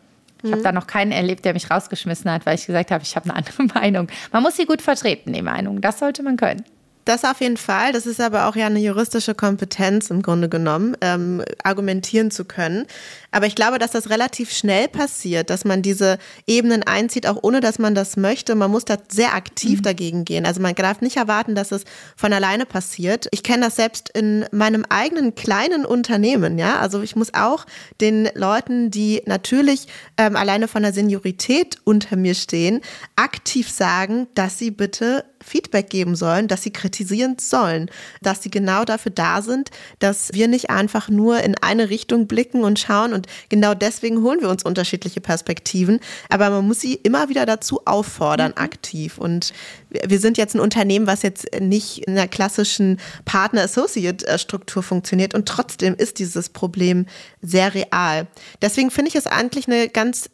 [0.43, 0.63] ich habe mhm.
[0.63, 3.35] da noch keinen erlebt, der mich rausgeschmissen hat, weil ich gesagt habe, ich habe eine
[3.35, 4.07] andere Meinung.
[4.31, 5.81] Man muss sie gut vertreten, die Meinung.
[5.81, 6.63] Das sollte man können.
[7.05, 7.91] Das auf jeden Fall.
[7.91, 12.85] Das ist aber auch ja eine juristische Kompetenz im Grunde genommen, ähm, argumentieren zu können.
[13.31, 17.59] Aber ich glaube, dass das relativ schnell passiert, dass man diese Ebenen einzieht, auch ohne
[17.59, 18.55] dass man das möchte.
[18.55, 19.83] Man muss da sehr aktiv mhm.
[19.83, 20.45] dagegen gehen.
[20.45, 21.83] Also man darf nicht erwarten, dass es
[22.15, 23.27] von alleine passiert.
[23.31, 26.57] Ich kenne das selbst in meinem eigenen kleinen Unternehmen.
[26.57, 27.65] Ja, also ich muss auch
[27.99, 29.87] den Leuten, die natürlich
[30.17, 32.81] ähm, alleine von der Seniorität unter mir stehen,
[33.15, 37.89] aktiv sagen, dass sie bitte Feedback geben sollen, dass sie kritisieren sollen,
[38.21, 42.63] dass sie genau dafür da sind, dass wir nicht einfach nur in eine Richtung blicken
[42.63, 47.29] und schauen und genau deswegen holen wir uns unterschiedliche Perspektiven, aber man muss sie immer
[47.29, 48.63] wieder dazu auffordern, mhm.
[48.63, 49.53] aktiv und
[49.89, 55.95] wir sind jetzt ein Unternehmen, was jetzt nicht in der klassischen Partner-Associate-Struktur funktioniert und trotzdem
[55.95, 57.05] ist dieses Problem
[57.41, 58.27] sehr real.
[58.61, 60.29] Deswegen finde ich es eigentlich eine ganz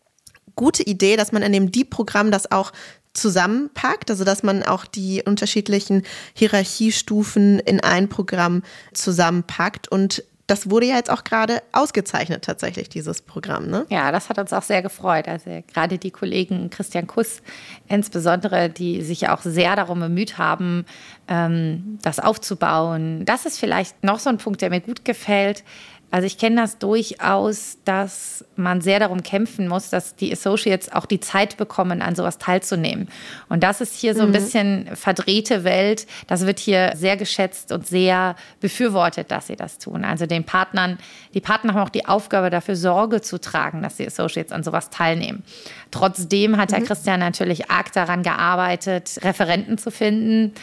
[0.59, 2.73] gute Idee, dass man in dem Deep-Programm das auch
[3.13, 10.87] zusammenpackt, also dass man auch die unterschiedlichen Hierarchiestufen in ein Programm zusammenpackt und das wurde
[10.87, 13.67] ja jetzt auch gerade ausgezeichnet, tatsächlich, dieses Programm.
[13.67, 13.85] Ne?
[13.89, 15.27] Ja, das hat uns auch sehr gefreut.
[15.27, 17.41] Also gerade die Kollegen Christian Kuss
[17.87, 20.85] insbesondere, die sich auch sehr darum bemüht haben,
[21.29, 23.23] ähm, das aufzubauen.
[23.23, 25.63] Das ist vielleicht noch so ein Punkt, der mir gut gefällt.
[26.11, 31.05] Also ich kenne das durchaus, dass man sehr darum kämpfen muss, dass die Associates auch
[31.05, 33.09] die Zeit bekommen, an sowas teilzunehmen.
[33.47, 34.33] Und das ist hier so ein mhm.
[34.33, 36.07] bisschen verdrehte Welt.
[36.25, 40.03] Das wird hier sehr geschätzt und sehr befürwortet, dass sie das tun.
[40.03, 40.97] Also den Partnern,
[41.35, 44.89] die Partner haben auch die Aufgabe, dafür Sorge zu tragen, dass die Associates an sowas
[44.89, 45.43] teilnehmen.
[45.91, 46.75] Trotzdem hat mhm.
[46.75, 50.53] Herr Christian natürlich arg daran gearbeitet, Referenten zu finden.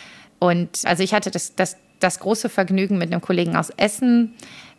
[0.46, 4.34] Und also ich hatte das, das, das große Vergnügen mit einem Kollegen aus Essen,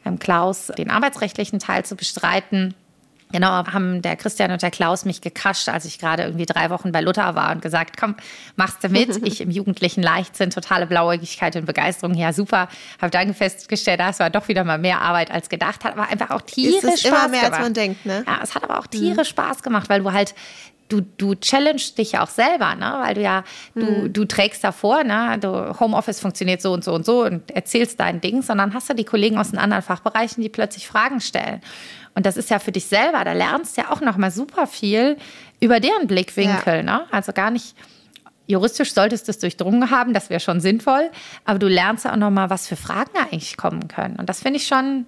[0.06, 2.74] ähm, Klaus den arbeitsrechtlichen Teil zu bestreiten.
[3.32, 6.94] Genau, haben der Christian und der Klaus mich gekascht, als ich gerade irgendwie drei Wochen
[6.94, 8.16] bei Luther war und gesagt, komm,
[8.56, 9.08] machst du mit.
[9.28, 12.16] Ich im jugendlichen Leichtsinn, totale Blauäugigkeit und Begeisterung.
[12.16, 12.70] Ja, super.
[13.02, 15.84] Habe dann festgestellt, das war doch wieder mal mehr Arbeit als gedacht.
[15.84, 17.26] Hat aber einfach auch tierisch Spaß gemacht.
[17.26, 17.54] immer mehr, gemacht.
[17.54, 18.24] als man denkt, ne?
[18.26, 19.32] Ja, es hat aber auch tierisch mhm.
[19.32, 20.34] Spaß gemacht, weil du halt
[20.90, 22.98] du, du challengest dich ja auch selber, ne?
[23.02, 23.44] weil du ja,
[23.76, 24.14] du, mhm.
[24.14, 25.38] du trägst davor, ne?
[25.40, 28.94] du, Homeoffice funktioniert so und so und so und erzählst dein Ding, sondern hast du
[28.94, 31.62] die Kollegen aus den anderen Fachbereichen, die plötzlich Fragen stellen.
[32.16, 35.18] Und das ist ja für dich selber, da lernst du ja auch nochmal super viel
[35.60, 36.78] über deren Blickwinkel.
[36.78, 36.84] Ja.
[36.84, 37.06] Ne?
[37.12, 37.76] Also gar nicht,
[38.48, 41.12] juristisch solltest du es durchdrungen haben, das wäre schon sinnvoll,
[41.46, 44.16] aber du lernst ja auch nochmal, was für Fragen eigentlich kommen können.
[44.16, 45.06] Und das finde ich schon,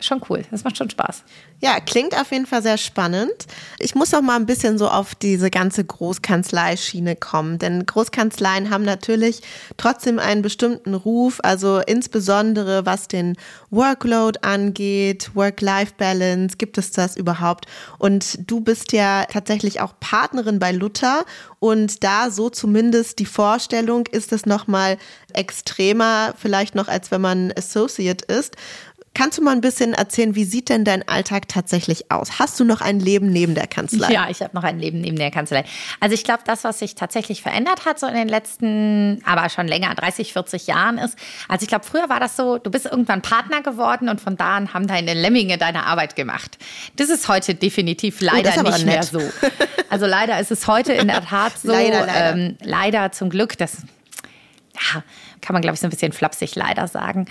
[0.00, 0.44] schon cool.
[0.50, 1.24] Das macht schon Spaß.
[1.60, 3.46] Ja, klingt auf jeden Fall sehr spannend.
[3.80, 8.84] Ich muss auch mal ein bisschen so auf diese ganze Großkanzleischiene kommen, denn Großkanzleien haben
[8.84, 9.42] natürlich
[9.76, 13.36] trotzdem einen bestimmten Ruf, also insbesondere was den
[13.70, 17.66] Workload angeht, Work-Life-Balance, gibt es das überhaupt?
[17.98, 21.24] Und du bist ja tatsächlich auch Partnerin bei Luther
[21.58, 24.96] und da so zumindest die Vorstellung ist es nochmal
[25.32, 28.56] extremer, vielleicht noch als wenn man Associate ist.
[29.18, 32.38] Kannst du mal ein bisschen erzählen, wie sieht denn dein Alltag tatsächlich aus?
[32.38, 34.12] Hast du noch ein Leben neben der Kanzlei?
[34.12, 35.64] Ja, ich habe noch ein Leben neben der Kanzlei.
[35.98, 39.66] Also ich glaube, das, was sich tatsächlich verändert hat, so in den letzten, aber schon
[39.66, 43.20] länger, 30, 40 Jahren ist, also ich glaube, früher war das so, du bist irgendwann
[43.20, 46.56] Partner geworden und von da an haben deine Lemminge deine Arbeit gemacht.
[46.94, 48.94] Das ist heute definitiv oh, leider oh, nicht nett.
[48.94, 49.20] mehr so.
[49.90, 51.72] Also leider ist es heute in der Tat so.
[51.72, 52.36] leider, leider.
[52.36, 53.78] Ähm, leider zum Glück, das
[54.74, 55.02] ja,
[55.40, 57.26] kann man, glaube ich, so ein bisschen flapsig leider sagen.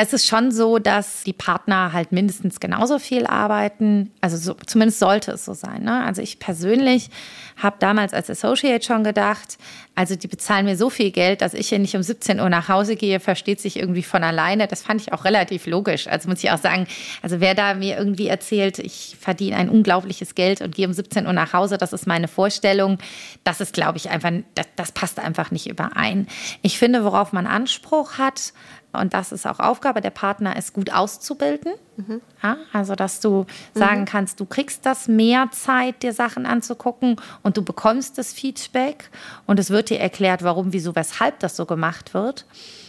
[0.00, 4.12] Es ist schon so, dass die Partner halt mindestens genauso viel arbeiten.
[4.20, 5.82] Also so, zumindest sollte es so sein.
[5.82, 6.04] Ne?
[6.04, 7.10] Also ich persönlich
[7.56, 9.58] habe damals als Associate schon gedacht,
[9.96, 12.68] also die bezahlen mir so viel Geld, dass ich hier nicht um 17 Uhr nach
[12.68, 14.68] Hause gehe, versteht sich irgendwie von alleine.
[14.68, 16.06] Das fand ich auch relativ logisch.
[16.06, 16.86] Also muss ich auch sagen,
[17.20, 21.26] also wer da mir irgendwie erzählt, ich verdiene ein unglaubliches Geld und gehe um 17
[21.26, 22.98] Uhr nach Hause, das ist meine Vorstellung,
[23.42, 26.28] das ist, glaube ich, einfach, das, das passt einfach nicht überein.
[26.62, 28.52] Ich finde, worauf man Anspruch hat,
[28.98, 31.72] und das ist auch Aufgabe der Partner, ist gut auszubilden.
[31.96, 32.20] Mhm.
[32.42, 34.04] Ja, also, dass du sagen mhm.
[34.06, 39.10] kannst, du kriegst das mehr Zeit, dir Sachen anzugucken und du bekommst das Feedback
[39.46, 42.46] und es wird dir erklärt, warum, wieso, weshalb das so gemacht wird.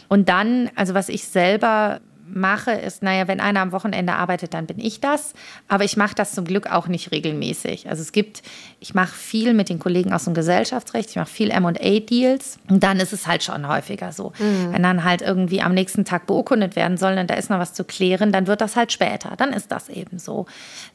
[0.08, 2.02] Und dann, also was ich selber
[2.33, 5.33] mache, ist, naja, wenn einer am Wochenende arbeitet, dann bin ich das.
[5.67, 7.89] Aber ich mache das zum Glück auch nicht regelmäßig.
[7.89, 8.41] Also es gibt,
[8.79, 12.59] ich mache viel mit den Kollegen aus dem Gesellschaftsrecht, ich mache viel MA-Deals.
[12.69, 14.33] Und dann ist es halt schon häufiger so.
[14.39, 14.73] Mhm.
[14.73, 17.73] Wenn dann halt irgendwie am nächsten Tag beurkundet werden soll und da ist noch was
[17.73, 19.33] zu klären, dann wird das halt später.
[19.37, 20.45] Dann ist das eben so.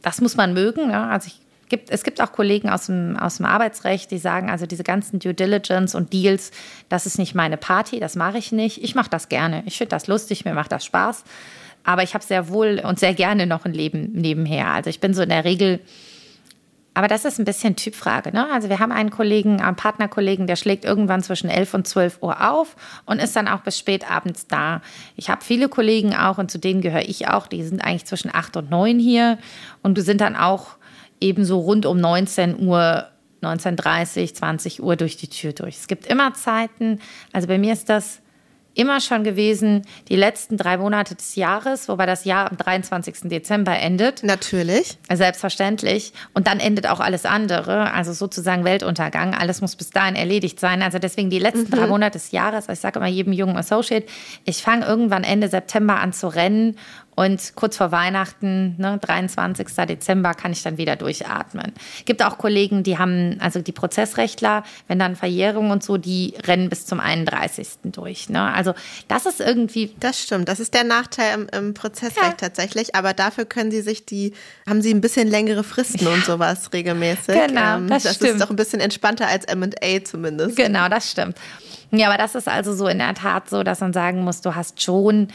[0.03, 0.91] Das muss man mögen.
[0.91, 1.09] Ja?
[1.09, 4.67] Also ich Gibt, es gibt auch Kollegen aus dem, aus dem Arbeitsrecht, die sagen, also
[4.67, 6.51] diese ganzen Due Diligence und Deals,
[6.89, 8.83] das ist nicht meine Party, das mache ich nicht.
[8.83, 9.63] Ich mache das gerne.
[9.67, 11.25] Ich finde das lustig, mir macht das Spaß.
[11.85, 14.69] Aber ich habe sehr wohl und sehr gerne noch ein Leben nebenher.
[14.69, 15.81] Also ich bin so in der Regel
[16.95, 18.31] aber das ist ein bisschen Typfrage.
[18.33, 18.47] Ne?
[18.53, 22.53] Also wir haben einen Kollegen, einen Partnerkollegen, der schlägt irgendwann zwischen 11 und 12 Uhr
[22.53, 24.81] auf und ist dann auch bis spät abends da.
[25.17, 28.33] Ich habe viele Kollegen auch und zu denen gehöre ich auch, die sind eigentlich zwischen
[28.33, 29.39] 8 und 9 hier
[29.83, 30.77] und wir sind dann auch
[31.25, 33.09] ebenso rund um 19 Uhr
[33.43, 35.77] 19.30, 20 Uhr durch die Tür durch.
[35.77, 37.01] Es gibt immer Zeiten,
[37.33, 38.21] also bei mir ist das
[38.75, 43.29] immer schon gewesen, die letzten drei Monate des Jahres, wobei das Jahr am 23.
[43.29, 44.23] Dezember endet.
[44.23, 44.99] Natürlich.
[45.13, 46.13] Selbstverständlich.
[46.33, 49.35] Und dann endet auch alles andere, also sozusagen Weltuntergang.
[49.35, 50.83] Alles muss bis dahin erledigt sein.
[50.83, 51.77] Also deswegen die letzten mhm.
[51.77, 54.07] drei Monate des Jahres, ich sage immer jedem jungen Associate,
[54.45, 56.77] ich fange irgendwann Ende September an zu rennen
[57.15, 59.67] und kurz vor Weihnachten, ne, 23.
[59.89, 61.73] Dezember, kann ich dann wieder durchatmen.
[62.05, 66.69] Gibt auch Kollegen, die haben, also die Prozessrechtler, wenn dann Verjährung und so, die rennen
[66.69, 67.69] bis zum 31.
[67.85, 68.29] durch.
[68.29, 68.53] Ne?
[68.53, 68.75] Also
[69.09, 69.95] das ist irgendwie.
[70.01, 70.49] Das stimmt.
[70.49, 72.33] Das ist der Nachteil im, im Prozessrecht ja.
[72.33, 72.95] tatsächlich.
[72.95, 74.33] Aber dafür können sie sich die,
[74.69, 76.13] haben sie ein bisschen längere Fristen ja.
[76.13, 77.35] und sowas regelmäßig.
[77.35, 78.33] Genau, ähm, das, das stimmt.
[78.33, 80.57] ist doch ein bisschen entspannter als M&A zumindest.
[80.57, 81.37] Genau, das stimmt.
[81.99, 84.55] Ja, aber das ist also so in der Tat so, dass man sagen muss, du
[84.55, 85.29] hast schon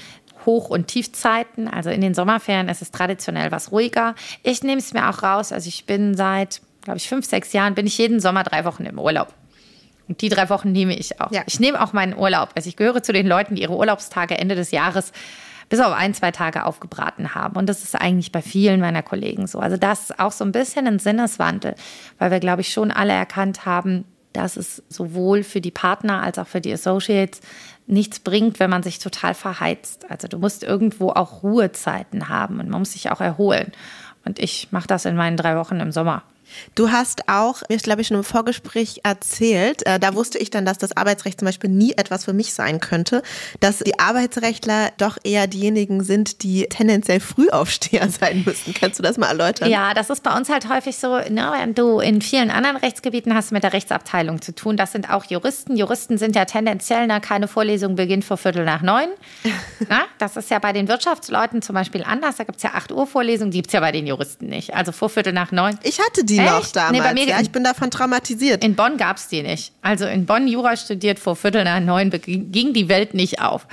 [0.49, 1.67] Hoch- und Tiefzeiten.
[1.67, 4.15] Also in den Sommerferien ist es traditionell was ruhiger.
[4.41, 5.51] Ich nehme es mir auch raus.
[5.51, 8.85] Also ich bin seit, glaube ich, fünf, sechs Jahren, bin ich jeden Sommer drei Wochen
[8.85, 9.31] im Urlaub.
[10.07, 11.31] Und die drei Wochen nehme ich auch.
[11.31, 11.43] Ja.
[11.45, 12.49] Ich nehme auch meinen Urlaub.
[12.55, 15.11] Also ich gehöre zu den Leuten, die ihre Urlaubstage Ende des Jahres
[15.69, 17.55] bis auf ein, zwei Tage aufgebraten haben.
[17.55, 19.59] Und das ist eigentlich bei vielen meiner Kollegen so.
[19.59, 21.75] Also das ist auch so ein bisschen ein Sinneswandel,
[22.17, 26.39] weil wir, glaube ich, schon alle erkannt haben, dass es sowohl für die Partner als
[26.39, 27.41] auch für die Associates
[27.89, 30.09] nichts bringt, wenn man sich total verheizt.
[30.09, 33.71] Also du musst irgendwo auch Ruhezeiten haben und man muss sich auch erholen.
[34.25, 36.23] Und ich mache das in meinen drei Wochen im Sommer.
[36.75, 40.65] Du hast auch, mir glaube ich schon im Vorgespräch erzählt, äh, da wusste ich dann,
[40.65, 43.23] dass das Arbeitsrecht zum Beispiel nie etwas für mich sein könnte,
[43.59, 48.73] dass die Arbeitsrechtler doch eher diejenigen sind, die tendenziell Frühaufsteher sein müssen.
[48.73, 49.69] Kannst du das mal erläutern?
[49.69, 53.33] Ja, das ist bei uns halt häufig so, ne, wenn du in vielen anderen Rechtsgebieten
[53.33, 54.77] hast mit der Rechtsabteilung zu tun.
[54.77, 55.77] Das sind auch Juristen.
[55.77, 59.07] Juristen sind ja tendenziell, na, keine Vorlesung beginnt vor Viertel nach neun.
[59.89, 62.37] na, das ist ja bei den Wirtschaftsleuten zum Beispiel anders.
[62.37, 64.75] Da gibt es ja 8 Uhr Vorlesungen, die gibt es ja bei den Juristen nicht.
[64.75, 65.77] Also vor Viertel nach neun.
[65.83, 66.91] Ich hatte die die noch damals.
[66.91, 68.63] Nee, bei mir ja, ich bin davon traumatisiert.
[68.63, 69.73] In Bonn gab es die nicht.
[69.81, 73.67] Also in Bonn Jura studiert vor Viertel nach neun ging die Welt nicht auf.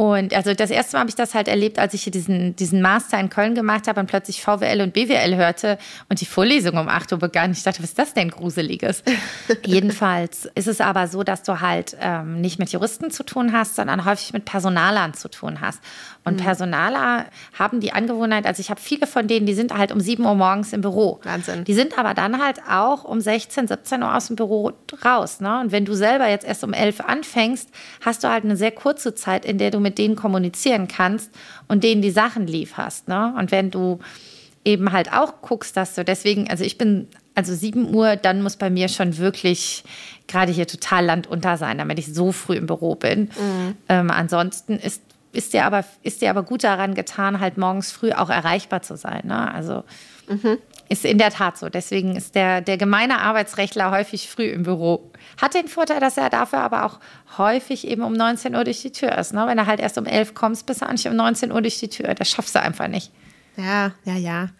[0.00, 3.18] Und also das erste Mal habe ich das halt erlebt, als ich diesen, diesen Master
[3.18, 5.76] in Köln gemacht habe und plötzlich VWL und BWL hörte
[6.08, 7.50] und die Vorlesung um 8 Uhr begann.
[7.50, 9.02] Ich dachte, was ist das denn Gruseliges?
[9.66, 13.74] Jedenfalls ist es aber so, dass du halt ähm, nicht mit Juristen zu tun hast,
[13.74, 15.80] sondern häufig mit Personalern zu tun hast.
[16.28, 16.44] Und mhm.
[16.44, 17.26] Personaler
[17.58, 20.34] haben die Angewohnheit, also ich habe viele von denen, die sind halt um 7 Uhr
[20.34, 21.20] morgens im Büro.
[21.24, 21.64] Wahnsinn.
[21.64, 24.72] Die sind aber dann halt auch um 16, 17 Uhr aus dem Büro
[25.04, 25.40] raus.
[25.40, 25.60] Ne?
[25.60, 27.70] Und wenn du selber jetzt erst um 11 anfängst,
[28.04, 31.30] hast du halt eine sehr kurze Zeit, in der du mit denen kommunizieren kannst
[31.66, 33.08] und denen die Sachen lieferst.
[33.08, 33.34] Ne?
[33.38, 33.98] Und wenn du
[34.64, 38.56] eben halt auch guckst, dass du deswegen, also ich bin also 7 Uhr, dann muss
[38.56, 39.84] bei mir schon wirklich
[40.26, 43.22] gerade hier total landunter sein, damit ich so früh im Büro bin.
[43.22, 43.76] Mhm.
[43.88, 45.02] Ähm, ansonsten ist
[45.38, 48.96] ist dir aber, ist dir aber gut daran getan, halt morgens früh auch erreichbar zu
[48.96, 49.22] sein.
[49.24, 49.54] Ne?
[49.54, 49.84] Also
[50.26, 50.58] mhm.
[50.88, 51.68] ist in der Tat so.
[51.68, 55.12] Deswegen ist der, der gemeine Arbeitsrechtler häufig früh im Büro.
[55.40, 56.98] Hat den Vorteil, dass er dafür aber auch
[57.38, 59.32] häufig eben um 19 Uhr durch die Tür ist.
[59.32, 59.46] Ne?
[59.46, 61.88] Wenn er halt erst um 11 kommst, bist du eigentlich um 19 Uhr durch die
[61.88, 62.12] Tür.
[62.14, 63.12] Das schaffst du einfach nicht.
[63.58, 64.50] Ja, ja, ja.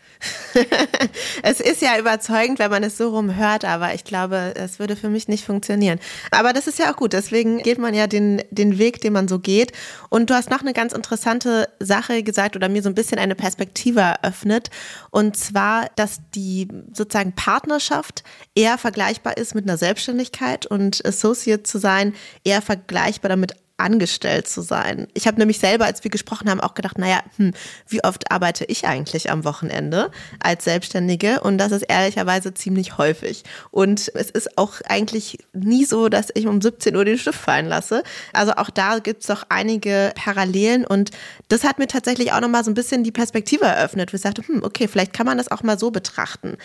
[1.45, 5.09] es ist ja überzeugend, wenn man es so rumhört, aber ich glaube, es würde für
[5.09, 6.01] mich nicht funktionieren.
[6.33, 9.29] Aber das ist ja auch gut, deswegen geht man ja den, den Weg, den man
[9.29, 9.71] so geht.
[10.09, 13.37] Und du hast noch eine ganz interessante Sache gesagt oder mir so ein bisschen eine
[13.37, 14.71] Perspektive eröffnet.
[15.11, 18.25] Und zwar, dass die sozusagen Partnerschaft
[18.57, 24.61] eher vergleichbar ist mit einer Selbstständigkeit und Associate zu sein eher vergleichbar damit angestellt zu
[24.61, 25.07] sein.
[25.15, 27.53] Ich habe nämlich selber, als wir gesprochen haben, auch gedacht, naja, hm,
[27.89, 30.11] wie oft arbeite ich eigentlich am Wochenende
[30.41, 31.41] als Selbstständige?
[31.41, 33.45] Und das ist ehrlicherweise ziemlich häufig.
[33.71, 37.67] Und es ist auch eigentlich nie so, dass ich um 17 Uhr den Stift fallen
[37.67, 38.03] lasse.
[38.33, 40.85] Also auch da gibt es doch einige Parallelen.
[40.85, 41.13] Und
[41.49, 44.13] das hat mir tatsächlich auch nochmal so ein bisschen die Perspektive eröffnet.
[44.13, 46.57] Ich sagte, hm, okay, vielleicht kann man das auch mal so betrachten.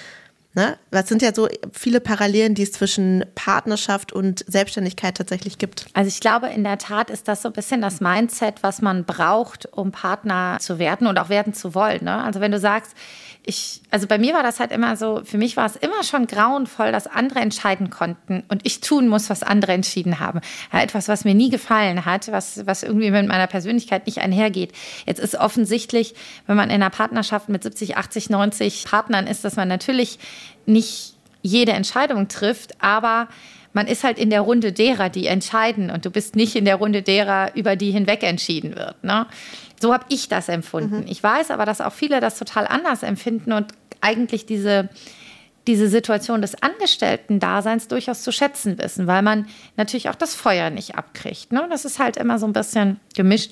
[0.55, 0.77] Ne?
[0.91, 5.87] Das sind ja so viele Parallelen, die es zwischen Partnerschaft und Selbstständigkeit tatsächlich gibt.
[5.93, 9.03] Also ich glaube, in der Tat ist das so ein bisschen das Mindset, was man
[9.03, 12.03] braucht, um Partner zu werden und auch werden zu wollen.
[12.03, 12.23] Ne?
[12.23, 12.95] Also wenn du sagst,
[13.45, 16.27] ich, also bei mir war das halt immer so, für mich war es immer schon
[16.27, 20.39] grauenvoll, dass andere entscheiden konnten und ich tun muss, was andere entschieden haben.
[20.71, 24.71] Ja, etwas, was mir nie gefallen hat, was, was irgendwie mit meiner Persönlichkeit nicht einhergeht.
[25.05, 26.15] Jetzt ist offensichtlich,
[26.47, 30.19] wenn man in einer Partnerschaft mit 70, 80, 90 Partnern ist, dass man natürlich
[30.65, 33.27] nicht jede Entscheidung trifft, aber
[33.73, 36.75] man ist halt in der Runde derer, die entscheiden und du bist nicht in der
[36.75, 39.03] Runde derer, über die hinweg entschieden wird.
[39.03, 39.25] Ne?
[39.83, 41.01] So habe ich das empfunden.
[41.01, 41.07] Mhm.
[41.09, 44.87] Ich weiß aber, dass auch viele das total anders empfinden und eigentlich diese,
[45.67, 50.95] diese Situation des Angestellten-Daseins durchaus zu schätzen wissen, weil man natürlich auch das Feuer nicht
[50.95, 51.51] abkriegt.
[51.51, 51.67] Ne?
[51.69, 53.51] Das ist halt immer so ein bisschen gemischt.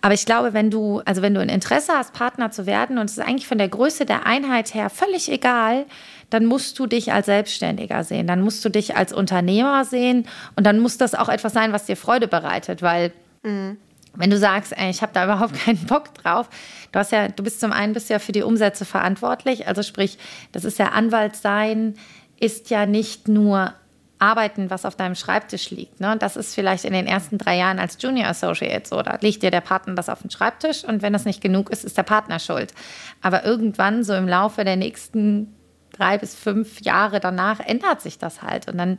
[0.00, 3.10] Aber ich glaube, wenn du, also wenn du ein Interesse hast, Partner zu werden, und
[3.10, 5.84] es ist eigentlich von der Größe der Einheit her völlig egal,
[6.30, 10.64] dann musst du dich als Selbstständiger sehen, dann musst du dich als Unternehmer sehen und
[10.64, 13.12] dann muss das auch etwas sein, was dir Freude bereitet, weil
[13.42, 13.76] mhm.
[14.16, 16.48] Wenn du sagst, ey, ich habe da überhaupt keinen Bock drauf,
[16.92, 20.18] du hast ja, du bist zum einen bist ja für die Umsätze verantwortlich, also sprich,
[20.52, 21.94] das ist ja Anwalt sein,
[22.38, 23.72] ist ja nicht nur
[24.18, 26.00] Arbeiten, was auf deinem Schreibtisch liegt.
[26.00, 26.16] Ne?
[26.18, 29.02] Das ist vielleicht in den ersten drei Jahren als Junior Associate so.
[29.02, 31.84] Da legt dir der Partner das auf den Schreibtisch und wenn das nicht genug ist,
[31.84, 32.72] ist der Partner schuld.
[33.20, 35.54] Aber irgendwann, so im Laufe der nächsten
[35.92, 38.68] drei bis fünf Jahre danach ändert sich das halt.
[38.68, 38.98] Und dann,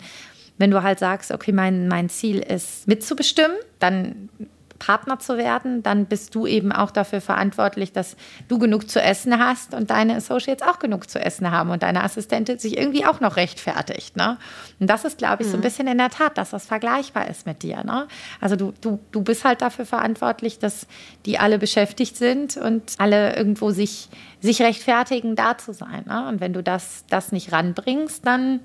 [0.58, 4.30] wenn du halt sagst, okay, mein, mein Ziel ist mitzubestimmen, dann
[4.80, 8.16] Partner zu werden, dann bist du eben auch dafür verantwortlich, dass
[8.48, 12.04] du genug zu essen hast und deine Associates auch genug zu essen haben und deine
[12.04, 14.16] Assistentin sich irgendwie auch noch rechtfertigt.
[14.16, 14.38] Ne?
[14.80, 15.64] Und das ist, glaube ich, so ein mhm.
[15.64, 17.84] bisschen in der Tat, dass das vergleichbar ist mit dir.
[17.84, 18.08] Ne?
[18.42, 20.88] Also du, du, du bist halt dafür verantwortlich, dass
[21.26, 24.10] die alle beschäftigt sind und alle irgendwo sich,
[24.42, 26.06] sich rechtfertigen, da zu sein.
[26.08, 26.28] Ne?
[26.28, 28.62] Und wenn du das, das nicht ranbringst, dann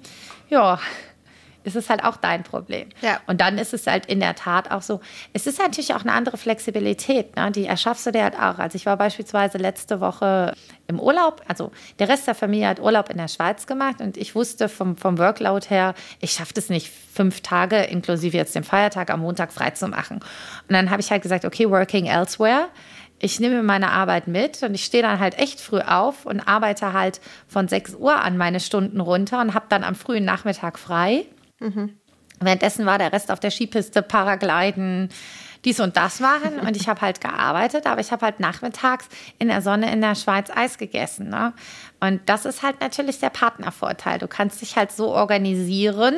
[0.49, 0.79] ja,
[1.65, 2.89] ist es halt auch dein Problem.
[3.01, 3.21] Ja.
[3.27, 5.01] Und dann ist es halt in der Tat auch so,
[5.33, 7.51] es ist natürlich auch eine andere Flexibilität, ne?
[7.51, 8.59] die erschaffst du dir halt auch.
[8.59, 10.55] Also ich war beispielsweise letzte Woche
[10.89, 14.35] im Urlaub, also der Rest der Familie hat Urlaub in der Schweiz gemacht und ich
[14.35, 19.11] wusste vom, vom Workload her, ich schaffe es nicht, fünf Tage inklusive jetzt den Feiertag
[19.11, 20.17] am Montag frei zu machen.
[20.17, 22.69] Und dann habe ich halt gesagt, okay, working elsewhere
[23.23, 26.93] ich nehme meine Arbeit mit und ich stehe dann halt echt früh auf und arbeite
[26.93, 31.27] halt von 6 Uhr an meine Stunden runter und habe dann am frühen Nachmittag frei.
[31.63, 31.97] Mhm.
[32.41, 35.11] Währenddessen war der Rest auf der Skipiste, Paragliden,
[35.65, 36.59] dies und das machen.
[36.59, 40.17] Und ich habe halt gearbeitet, aber ich habe halt nachmittags in der Sonne in der
[40.17, 41.29] Schweiz Eis gegessen.
[41.29, 41.53] Ne?
[42.01, 44.19] Und das ist halt natürlich der Partnervorteil.
[44.19, 46.17] Du kannst dich halt so organisieren,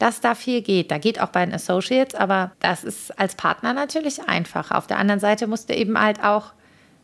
[0.00, 0.90] dass da viel geht.
[0.90, 4.76] Da geht auch bei den Associates, aber das ist als Partner natürlich einfacher.
[4.76, 6.52] Auf der anderen Seite musst du eben halt auch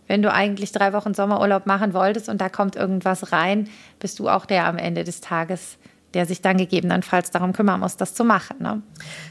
[0.08, 4.28] wenn du eigentlich drei Wochen Sommerurlaub machen wolltest und da kommt irgendwas rein, bist du
[4.28, 5.78] auch der am Ende des Tages,
[6.16, 8.56] der sich dann gegebenenfalls darum kümmern muss, das zu machen.
[8.58, 8.80] Ne?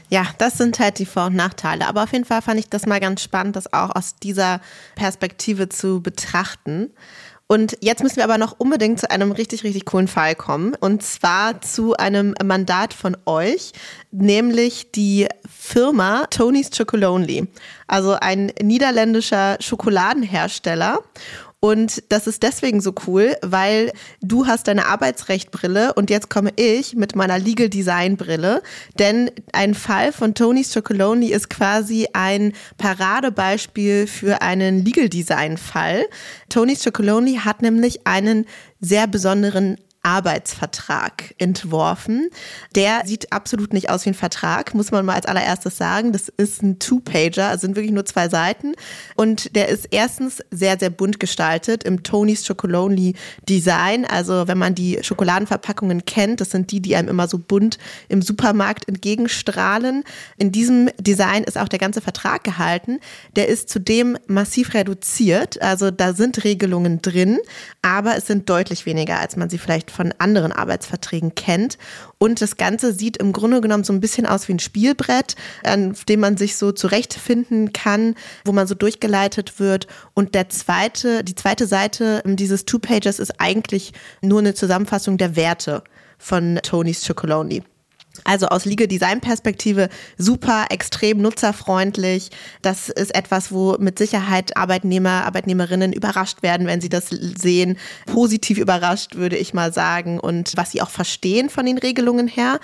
[0.08, 1.88] Ja, das sind halt die Vor- und Nachteile.
[1.88, 4.60] Aber auf jeden Fall fand ich das mal ganz spannend, das auch aus dieser
[4.94, 6.92] Perspektive zu betrachten.
[7.48, 10.76] Und jetzt müssen wir aber noch unbedingt zu einem richtig, richtig coolen Fall kommen.
[10.78, 13.72] Und zwar zu einem Mandat von euch,
[14.12, 17.48] nämlich die Firma Tony's Chocolonely.
[17.88, 21.00] Also ein niederländischer Schokoladenhersteller.
[21.66, 23.90] Und das ist deswegen so cool, weil
[24.22, 28.62] du hast deine Arbeitsrechtbrille und jetzt komme ich mit meiner Legal Design Brille.
[29.00, 36.06] Denn ein Fall von Tony's Chocolonely ist quasi ein Paradebeispiel für einen Legal Design Fall.
[36.48, 38.46] Tony's Chocolonely hat nämlich einen
[38.80, 39.76] sehr besonderen
[40.06, 42.30] Arbeitsvertrag entworfen.
[42.76, 46.12] Der sieht absolut nicht aus wie ein Vertrag, muss man mal als allererstes sagen.
[46.12, 48.74] Das ist ein Two-Pager, also sind wirklich nur zwei Seiten.
[49.16, 53.16] Und der ist erstens sehr, sehr bunt gestaltet im Tony's Chocolonely
[53.48, 54.04] Design.
[54.04, 58.22] Also wenn man die Schokoladenverpackungen kennt, das sind die, die einem immer so bunt im
[58.22, 60.04] Supermarkt entgegenstrahlen.
[60.36, 63.00] In diesem Design ist auch der ganze Vertrag gehalten.
[63.34, 65.60] Der ist zudem massiv reduziert.
[65.60, 67.40] Also da sind Regelungen drin,
[67.82, 71.78] aber es sind deutlich weniger, als man sie vielleicht von anderen Arbeitsverträgen kennt.
[72.18, 75.96] Und das Ganze sieht im Grunde genommen so ein bisschen aus wie ein Spielbrett, an
[76.08, 79.86] dem man sich so zurechtfinden kann, wo man so durchgeleitet wird.
[80.14, 85.82] Und der zweite, die zweite Seite dieses Two-Pages ist eigentlich nur eine Zusammenfassung der Werte
[86.18, 87.62] von Tonys Chocolonely.
[88.24, 92.30] Also aus Legal Design Perspektive super, extrem nutzerfreundlich.
[92.62, 97.78] Das ist etwas, wo mit Sicherheit Arbeitnehmer, Arbeitnehmerinnen überrascht werden, wenn sie das sehen.
[98.06, 100.20] Positiv überrascht, würde ich mal sagen.
[100.20, 102.60] Und was sie auch verstehen von den Regelungen her.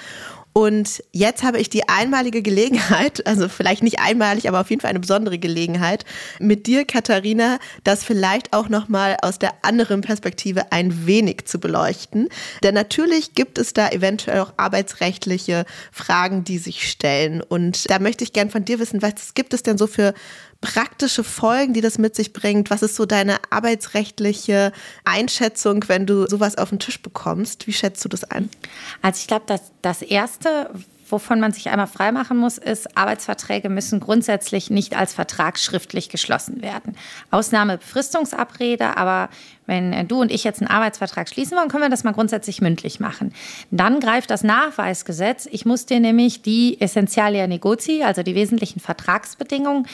[0.52, 4.90] Und jetzt habe ich die einmalige Gelegenheit, also vielleicht nicht einmalig, aber auf jeden Fall
[4.90, 6.04] eine besondere Gelegenheit,
[6.38, 12.28] mit dir, Katharina, das vielleicht auch nochmal aus der anderen Perspektive ein wenig zu beleuchten.
[12.62, 17.42] Denn natürlich gibt es da eventuell auch arbeitsrechtliche Fragen, die sich stellen.
[17.42, 20.14] Und da möchte ich gern von dir wissen, was gibt es denn so für
[20.62, 22.70] praktische Folgen, die das mit sich bringt?
[22.70, 24.72] Was ist so deine arbeitsrechtliche
[25.04, 27.66] Einschätzung, wenn du sowas auf den Tisch bekommst?
[27.66, 28.48] Wie schätzt du das ein?
[29.02, 30.70] Also ich glaube, dass das Erste,
[31.10, 36.62] wovon man sich einmal freimachen muss, ist, Arbeitsverträge müssen grundsätzlich nicht als Vertrag schriftlich geschlossen
[36.62, 36.96] werden.
[37.30, 39.28] Ausnahme Befristungsabrede, aber
[39.66, 43.00] wenn du und ich jetzt einen Arbeitsvertrag schließen wollen, können wir das mal grundsätzlich mündlich
[43.00, 43.34] machen.
[43.70, 45.48] Dann greift das Nachweisgesetz.
[45.50, 49.86] Ich muss dir nämlich die Essentialia Negozi, also die wesentlichen Vertragsbedingungen,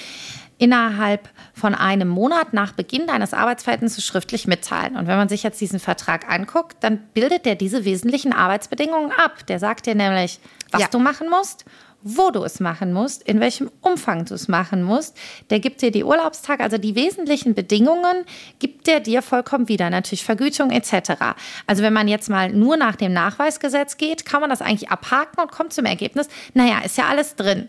[0.58, 4.96] innerhalb von einem Monat nach Beginn deines Arbeitsverhältnisses schriftlich mitteilen.
[4.96, 9.46] Und wenn man sich jetzt diesen Vertrag anguckt, dann bildet der diese wesentlichen Arbeitsbedingungen ab.
[9.46, 10.40] Der sagt dir nämlich,
[10.70, 10.88] was ja.
[10.88, 11.64] du machen musst
[12.02, 15.16] wo du es machen musst, in welchem Umfang du es machen musst.
[15.50, 18.24] Der gibt dir die Urlaubstage, also die wesentlichen Bedingungen
[18.60, 19.90] gibt der dir vollkommen wieder.
[19.90, 21.34] Natürlich Vergütung etc.
[21.66, 25.40] Also wenn man jetzt mal nur nach dem Nachweisgesetz geht, kann man das eigentlich abhaken
[25.42, 27.68] und kommt zum Ergebnis, naja, ist ja alles drin.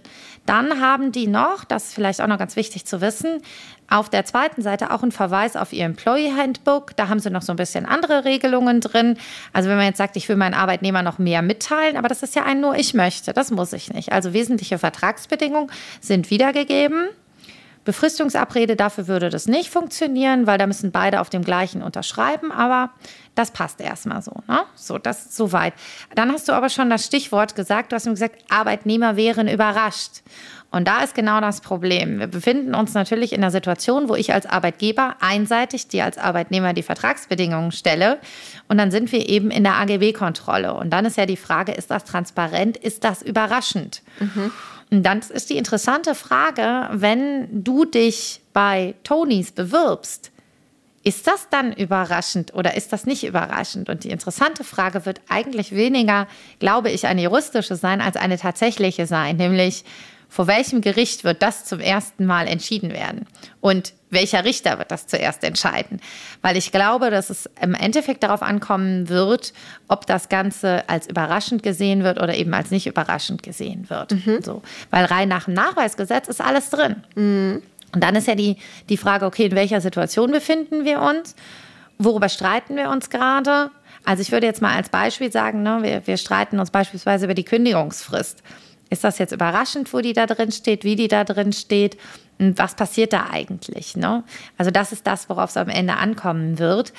[0.50, 3.44] Dann haben die noch, das ist vielleicht auch noch ganz wichtig zu wissen,
[3.88, 6.96] auf der zweiten Seite auch einen Verweis auf ihr Employee Handbook.
[6.96, 9.16] Da haben sie noch so ein bisschen andere Regelungen drin.
[9.54, 12.34] Also wenn man jetzt sagt, ich will meinen Arbeitnehmer noch mehr mitteilen, aber das ist
[12.34, 14.12] ja ein nur ich möchte, das muss ich nicht.
[14.12, 15.70] Also wesentliche Vertragsbedingungen
[16.02, 17.10] sind wiedergegeben.
[17.86, 22.92] Befristungsabrede, dafür würde das nicht funktionieren, weil da müssen beide auf dem gleichen unterschreiben, aber
[23.36, 24.34] das passt erstmal so.
[24.48, 24.62] Ne?
[24.76, 25.74] So, das ist soweit.
[26.14, 30.22] Dann hast du aber schon das Stichwort gesagt, du hast mir gesagt, Arbeitnehmer wären überrascht.
[30.72, 32.20] Und da ist genau das Problem.
[32.20, 36.74] Wir befinden uns natürlich in einer Situation, wo ich als Arbeitgeber einseitig dir als Arbeitnehmer
[36.74, 38.20] die Vertragsbedingungen stelle.
[38.68, 40.76] Und dann sind wir eben in der AGB-Kontrolle.
[40.76, 42.78] Und dann ist ja die Frage, ist das transparent?
[42.78, 44.04] Ist das überraschend?
[44.20, 44.52] Mhm.
[44.92, 50.32] Und dann ist die interessante Frage, wenn du dich bei Tonys bewirbst,
[51.04, 53.90] ist das dann überraschend oder ist das nicht überraschend?
[53.90, 56.28] Und die interessante Frage wird eigentlich weniger,
[56.60, 59.86] glaube ich, eine juristische sein als eine tatsächliche sein, nämlich
[60.28, 63.26] vor welchem Gericht wird das zum ersten Mal entschieden werden?
[63.62, 66.02] Und welcher Richter wird das zuerst entscheiden?
[66.42, 69.54] Weil ich glaube, dass es im Endeffekt darauf ankommen wird,
[69.88, 74.12] ob das Ganze als überraschend gesehen wird oder eben als nicht überraschend gesehen wird.
[74.12, 74.42] Mhm.
[74.44, 74.62] So.
[74.90, 77.04] Weil rein nach dem Nachweisgesetz ist alles drin.
[77.16, 77.62] Mhm.
[77.94, 78.58] Und dann ist ja die,
[78.90, 81.36] die Frage, okay, in welcher Situation befinden wir uns?
[81.98, 83.72] Worüber streiten wir uns gerade?
[84.06, 87.34] Also ich würde jetzt mal als Beispiel sagen, ne, wir, wir streiten uns beispielsweise über
[87.34, 88.42] die Kündigungsfrist.
[88.90, 91.98] Ist das jetzt überraschend, wo die da drin steht, wie die da drin steht?
[92.40, 93.96] Und was passiert da eigentlich?
[93.96, 94.24] Ne?
[94.58, 96.94] Also das ist das, worauf es am Ende ankommen wird.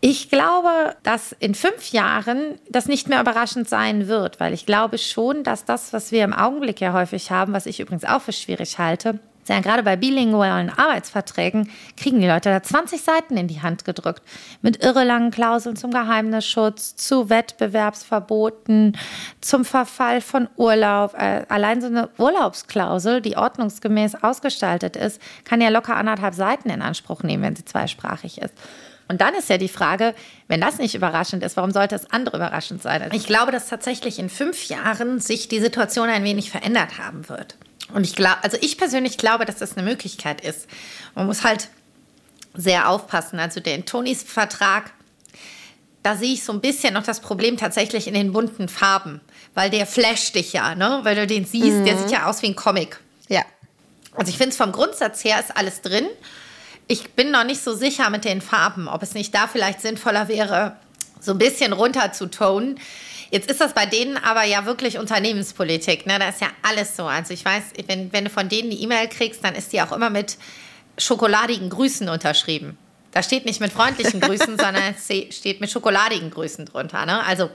[0.00, 4.98] Ich glaube, dass in fünf Jahren das nicht mehr überraschend sein wird, weil ich glaube
[4.98, 8.32] schon, dass das, was wir im Augenblick ja häufig haben, was ich übrigens auch für
[8.32, 13.60] schwierig halte, ja, gerade bei bilingualen Arbeitsverträgen kriegen die Leute da 20 Seiten in die
[13.60, 14.22] Hand gedrückt.
[14.60, 18.96] Mit irrelangen Klauseln zum Geheimnisschutz, zu Wettbewerbsverboten,
[19.40, 21.14] zum Verfall von Urlaub.
[21.14, 26.80] Äh, allein so eine Urlaubsklausel, die ordnungsgemäß ausgestaltet ist, kann ja locker anderthalb Seiten in
[26.80, 28.54] Anspruch nehmen, wenn sie zweisprachig ist.
[29.08, 30.14] Und dann ist ja die Frage,
[30.48, 33.10] wenn das nicht überraschend ist, warum sollte es andere überraschend sein?
[33.12, 37.56] Ich glaube, dass tatsächlich in fünf Jahren sich die Situation ein wenig verändert haben wird.
[37.92, 40.66] Und ich glaube, also ich persönlich glaube, dass das eine Möglichkeit ist.
[41.14, 41.68] Man muss halt
[42.54, 43.38] sehr aufpassen.
[43.38, 44.92] Also den Tonys Vertrag,
[46.02, 49.20] da sehe ich so ein bisschen noch das Problem tatsächlich in den bunten Farben,
[49.54, 51.00] weil der flasht dich ja, ne?
[51.02, 51.84] Weil du den siehst, mhm.
[51.84, 52.98] der sieht ja aus wie ein Comic.
[53.28, 53.42] Ja.
[54.14, 56.06] Also ich finde es vom Grundsatz her ist alles drin.
[56.88, 60.28] Ich bin noch nicht so sicher mit den Farben, ob es nicht da vielleicht sinnvoller
[60.28, 60.76] wäre,
[61.20, 62.78] so ein bisschen runter zu tonen.
[63.32, 66.04] Jetzt ist das bei denen aber ja wirklich Unternehmenspolitik.
[66.04, 66.18] Ne?
[66.18, 67.04] Da ist ja alles so.
[67.04, 69.90] Also ich weiß, wenn, wenn du von denen die E-Mail kriegst, dann ist die auch
[69.90, 70.36] immer mit
[70.98, 72.76] schokoladigen Grüßen unterschrieben.
[73.10, 77.06] Da steht nicht mit freundlichen Grüßen, sondern es steht mit schokoladigen Grüßen drunter.
[77.06, 77.24] Ne?
[77.24, 77.48] Also,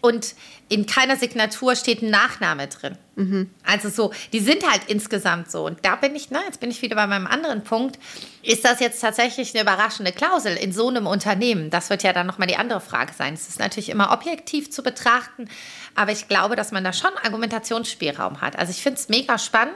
[0.00, 0.34] und
[0.68, 2.98] in keiner Signatur steht ein Nachname drin.
[3.16, 3.50] Mhm.
[3.64, 5.64] Also so, die sind halt insgesamt so.
[5.64, 7.98] Und da bin ich, na, jetzt bin ich wieder bei meinem anderen Punkt.
[8.42, 11.70] Ist das jetzt tatsächlich eine überraschende Klausel in so einem Unternehmen?
[11.70, 13.34] Das wird ja dann nochmal die andere Frage sein.
[13.34, 15.48] Es ist natürlich immer objektiv zu betrachten,
[15.94, 18.58] aber ich glaube, dass man da schon Argumentationsspielraum hat.
[18.58, 19.74] Also ich finde es mega spannend.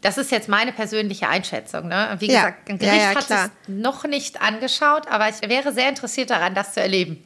[0.00, 1.86] Das ist jetzt meine persönliche Einschätzung.
[1.88, 2.16] Ne?
[2.18, 2.40] Wie ja.
[2.40, 6.30] gesagt, ein Gericht ja, ja, hat es noch nicht angeschaut, aber ich wäre sehr interessiert
[6.30, 7.24] daran, das zu erleben.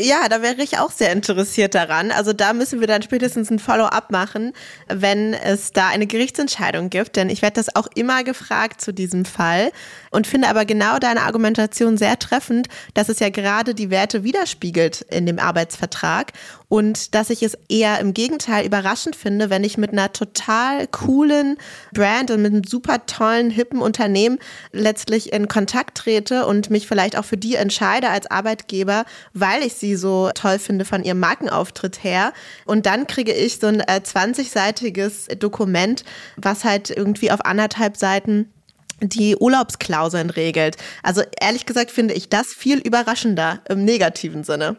[0.00, 2.10] Ja, da wäre ich auch sehr interessiert daran.
[2.10, 4.52] Also da müssen wir dann spätestens ein Follow-up machen,
[4.88, 7.16] wenn es da eine Gerichtsentscheidung gibt.
[7.16, 9.70] Denn ich werde das auch immer gefragt zu diesem Fall
[10.10, 15.02] und finde aber genau deine Argumentation sehr treffend, dass es ja gerade die Werte widerspiegelt
[15.02, 16.32] in dem Arbeitsvertrag
[16.68, 21.58] und dass ich es eher im Gegenteil überraschend finde, wenn ich mit einer total coolen
[21.92, 24.38] Brand und mit einem super tollen, hippen Unternehmen
[24.72, 29.74] letztlich in Kontakt trete und mich vielleicht auch für die entscheide als Arbeitgeber, weil ich
[29.74, 32.32] sie so toll finde von ihrem Markenauftritt her.
[32.64, 36.04] Und dann kriege ich so ein äh, 20-seitiges Dokument,
[36.36, 38.52] was halt irgendwie auf anderthalb Seiten
[39.00, 40.76] die Urlaubsklauseln regelt.
[41.02, 44.76] Also ehrlich gesagt finde ich das viel überraschender im negativen Sinne.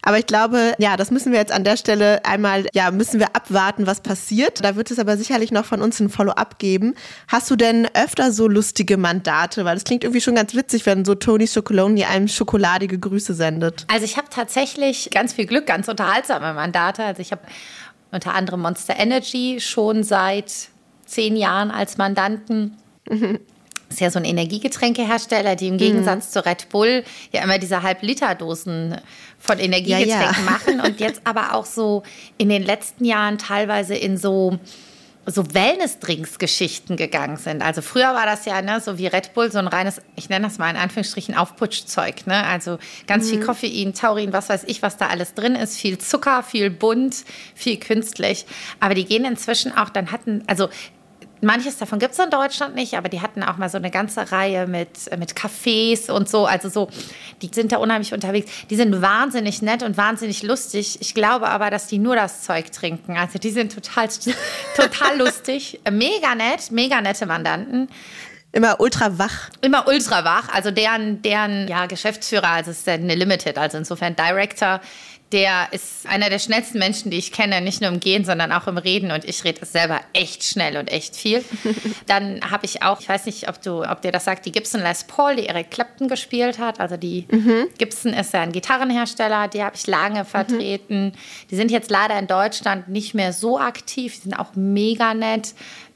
[0.00, 3.36] Aber ich glaube, ja, das müssen wir jetzt an der Stelle einmal, ja, müssen wir
[3.36, 4.64] abwarten, was passiert.
[4.64, 6.94] Da wird es aber sicherlich noch von uns ein Follow-up geben.
[7.28, 9.66] Hast du denn öfter so lustige Mandate?
[9.66, 13.84] Weil es klingt irgendwie schon ganz witzig, wenn so Tony Chocoloni einem schokoladige Grüße sendet.
[13.88, 17.04] Also ich habe tatsächlich ganz viel Glück, ganz unterhaltsame Mandate.
[17.04, 17.42] Also ich habe
[18.10, 20.68] unter anderem Monster Energy schon seit
[21.04, 22.78] zehn Jahren als Mandanten.
[23.88, 25.78] Mhm ist ja so ein Energiegetränkehersteller, die im mhm.
[25.78, 26.30] Gegensatz mhm.
[26.30, 29.00] zu Red Bull ja immer diese Halb-Liter-Dosen
[29.38, 30.50] von Energiegetränken ja, ja.
[30.50, 32.02] machen und jetzt aber auch so
[32.36, 34.58] in den letzten Jahren teilweise in so
[35.30, 37.60] so Wellness-Drinks-Geschichten gegangen sind.
[37.60, 40.46] Also früher war das ja ne, so wie Red Bull, so ein reines, ich nenne
[40.46, 42.26] das mal in Anführungsstrichen Aufputschzeug.
[42.26, 42.46] Ne?
[42.46, 43.30] Also ganz mhm.
[43.30, 45.76] viel Koffein, Taurin, was weiß ich, was da alles drin ist.
[45.76, 48.46] Viel Zucker, viel bunt, viel künstlich.
[48.80, 50.70] Aber die gehen inzwischen auch, dann hatten, also
[51.40, 54.32] Manches davon gibt es in Deutschland nicht, aber die hatten auch mal so eine ganze
[54.32, 56.46] Reihe mit, mit Cafés und so.
[56.46, 56.88] Also so,
[57.42, 58.50] die sind da unheimlich unterwegs.
[58.70, 60.98] Die sind wahnsinnig nett und wahnsinnig lustig.
[61.00, 63.16] Ich glaube aber, dass die nur das Zeug trinken.
[63.16, 64.08] Also die sind total,
[64.76, 65.80] total lustig.
[65.90, 67.88] Mega nett, mega nette Mandanten.
[68.50, 69.50] Immer ultra wach.
[69.60, 70.48] Immer ultra wach.
[70.52, 74.80] Also deren, deren ja, Geschäftsführer, also es ist eine Limited, also insofern Director,
[75.32, 78.66] der ist einer der schnellsten Menschen, die ich kenne, nicht nur im Gehen, sondern auch
[78.66, 79.10] im Reden.
[79.10, 81.44] Und ich rede selber echt schnell und echt viel.
[82.06, 84.80] Dann habe ich auch, ich weiß nicht, ob du, ob dir das sagt, die Gibson
[84.80, 86.80] Les Paul, die Eric Clapton gespielt hat.
[86.80, 87.68] Also die mhm.
[87.76, 91.06] Gibson ist ja ein Gitarrenhersteller, die habe ich lange vertreten.
[91.06, 91.12] Mhm.
[91.50, 95.54] Die sind jetzt leider in Deutschland nicht mehr so aktiv, die sind auch mega nett.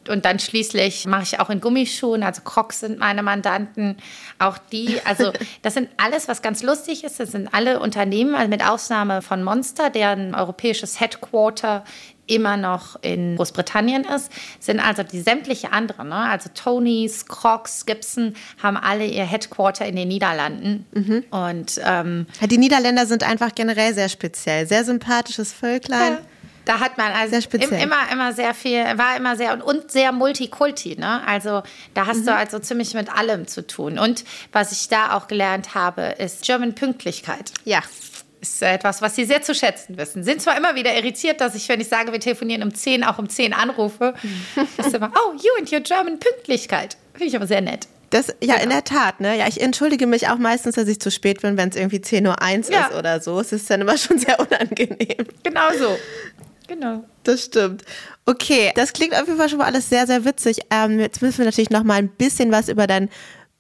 [0.09, 3.97] Und dann schließlich mache ich auch in Gummischuhen, also Crocs sind meine Mandanten.
[4.39, 5.33] Auch die, also
[5.63, 7.21] das sind alles, was ganz lustig ist.
[7.21, 11.85] Das sind alle Unternehmen, also mit Ausnahme von Monster, deren europäisches Headquarter
[12.27, 14.31] immer noch in Großbritannien ist,
[14.61, 16.15] sind also die sämtliche anderen, ne?
[16.15, 20.87] also Tonys, Crocs, Gibson, haben alle ihr Headquarter in den Niederlanden.
[20.93, 21.25] Mhm.
[21.31, 26.15] Und ähm, die Niederländer sind einfach generell sehr speziell, sehr sympathisches Völklein.
[26.15, 26.19] Ja.
[26.65, 30.97] Da hat man also immer, immer sehr viel, war immer sehr und, und sehr Multikulti,
[30.97, 31.27] ne?
[31.27, 31.63] Also
[31.95, 32.27] da hast mhm.
[32.27, 33.99] du also ziemlich mit allem zu tun.
[33.99, 37.53] Und was ich da auch gelernt habe, ist German Pünktlichkeit.
[37.65, 37.81] Ja.
[38.41, 40.25] Ist etwas, was sie sehr zu schätzen wissen.
[40.25, 43.19] Sind zwar immer wieder irritiert, dass ich, wenn ich sage, wir telefonieren um 10, auch
[43.19, 44.15] um 10 anrufe,
[44.77, 46.97] das ist immer, oh, you and your German Pünktlichkeit.
[47.13, 47.87] Finde ich aber sehr nett.
[48.13, 48.65] Das, ja, genau.
[48.65, 49.39] in der Tat, ne?
[49.39, 52.67] Ja, ich entschuldige mich auch meistens, dass ich zu spät bin, wenn es irgendwie 10.01
[52.67, 52.87] Uhr ja.
[52.89, 53.41] ist oder so.
[53.41, 55.27] Es ist dann immer schon sehr unangenehm.
[55.43, 55.97] Genau so.
[56.69, 57.05] Genau.
[57.25, 57.85] Das stimmt.
[58.25, 60.61] Okay, das klingt auf jeden Fall schon mal alles sehr, sehr witzig.
[60.71, 63.09] Ähm, jetzt müssen wir natürlich noch mal ein bisschen was über dein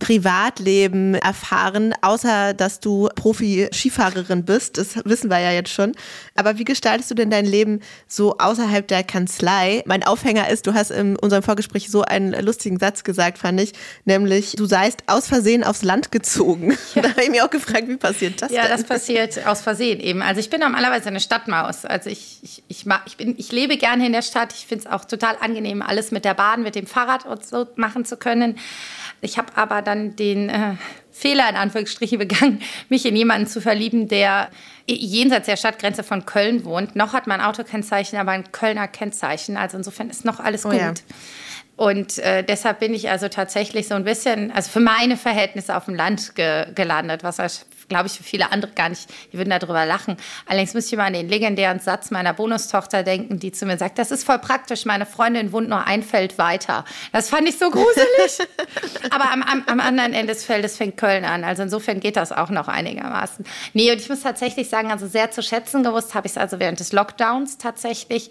[0.03, 4.77] Privatleben erfahren, außer dass du Profi-Skifahrerin bist.
[4.77, 5.93] Das wissen wir ja jetzt schon.
[6.35, 7.79] Aber wie gestaltest du denn dein Leben
[8.09, 9.85] so außerhalb der Kanzlei?
[9.87, 13.75] Mein Aufhänger ist, du hast in unserem Vorgespräch so einen lustigen Satz gesagt, fand ich,
[14.05, 16.77] nämlich du seist aus Versehen aufs Land gezogen.
[16.95, 17.03] Ja.
[17.03, 18.71] Da habe ich mich auch gefragt, wie passiert das ja, denn?
[18.71, 20.23] Das passiert aus Versehen eben.
[20.23, 21.85] Also ich bin normalerweise eine Stadtmaus.
[21.85, 24.53] Also ich, ich, ich, mag, ich, bin, ich lebe gerne in der Stadt.
[24.53, 27.67] Ich finde es auch total angenehm, alles mit der Bahn, mit dem Fahrrad und so
[27.75, 28.57] machen zu können.
[29.21, 30.75] Ich habe aber dann den äh,
[31.11, 34.49] Fehler in Anführungsstrichen begangen, mich in jemanden zu verlieben, der
[34.89, 36.97] jenseits der Stadtgrenze von Köln wohnt.
[36.97, 39.57] Noch hat man Autokennzeichen, aber ein Kölner Kennzeichen.
[39.57, 40.81] Also insofern ist noch alles oh, gut.
[40.81, 40.95] Ja.
[41.77, 45.87] Und äh, deshalb bin ich also tatsächlich so ein bisschen, also für meine Verhältnisse auf
[45.87, 47.39] dem Land ge gelandet, was
[47.93, 50.17] glaube ich, für viele andere gar nicht, die würden darüber lachen.
[50.47, 53.99] Allerdings müsste ich mal an den legendären Satz meiner Bonustochter denken, die zu mir sagt,
[53.99, 56.85] das ist voll praktisch, meine Freundin wohnt nur ein Feld weiter.
[57.13, 58.49] Das fand ich so gruselig.
[59.11, 61.45] Aber am, am, am, anderen Ende des Feldes fängt Köln an.
[61.45, 63.45] Also insofern geht das auch noch einigermaßen.
[63.75, 66.59] Nee, und ich muss tatsächlich sagen, also sehr zu schätzen gewusst habe ich es also
[66.59, 68.31] während des Lockdowns tatsächlich,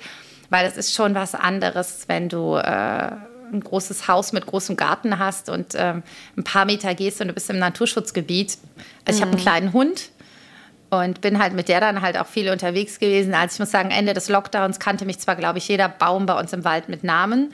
[0.50, 2.56] weil es ist schon was anderes, wenn du...
[2.56, 3.12] Äh,
[3.52, 6.04] ein großes Haus mit großem Garten hast und ähm,
[6.38, 8.58] ein paar Meter gehst und du bist im Naturschutzgebiet.
[9.06, 9.44] Also ich habe einen mhm.
[9.44, 10.10] kleinen Hund
[10.92, 13.34] und bin halt mit der dann halt auch viel unterwegs gewesen.
[13.34, 16.38] Also ich muss sagen, Ende des Lockdowns kannte mich zwar, glaube ich, jeder Baum bei
[16.38, 17.54] uns im Wald mit Namen,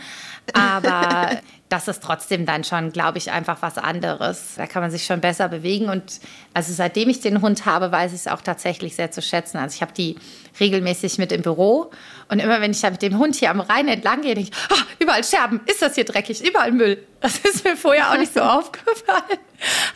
[0.54, 1.38] aber
[1.70, 4.54] das ist trotzdem dann schon, glaube ich, einfach was anderes.
[4.56, 5.90] Da kann man sich schon besser bewegen.
[5.90, 6.22] Und
[6.54, 9.58] also seitdem ich den Hund habe, weiß ich es auch tatsächlich sehr zu schätzen.
[9.58, 10.16] Also ich habe die
[10.62, 11.92] regelmäßig mit im Büro.
[12.30, 14.58] Und immer wenn ich da mit dem Hund hier am Rhein entlang gehe, denke ich,
[14.72, 17.04] oh, überall Scherben, ist das hier dreckig, überall Müll.
[17.20, 19.40] Das ist mir vorher auch nicht so aufgefallen.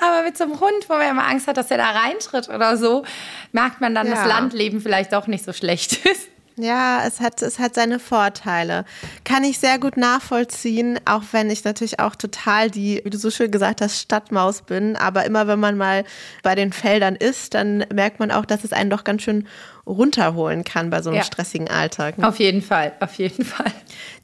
[0.01, 2.75] Aber mit so einem Hund, wo man immer Angst hat, dass er da reintritt oder
[2.75, 3.05] so,
[3.53, 4.15] merkt man dann, ja.
[4.15, 6.30] dass Landleben vielleicht doch nicht so schlecht ist.
[6.57, 8.85] Ja, es hat, es hat seine Vorteile.
[9.23, 13.31] Kann ich sehr gut nachvollziehen, auch wenn ich natürlich auch total die, wie du so
[13.31, 14.97] schön gesagt hast, Stadtmaus bin.
[14.97, 16.03] Aber immer wenn man mal
[16.43, 19.47] bei den Feldern ist, dann merkt man auch, dass es einen doch ganz schön
[19.85, 21.23] runterholen kann bei so einem ja.
[21.23, 22.15] stressigen Alltag.
[22.21, 23.71] Auf jeden Fall, auf jeden Fall.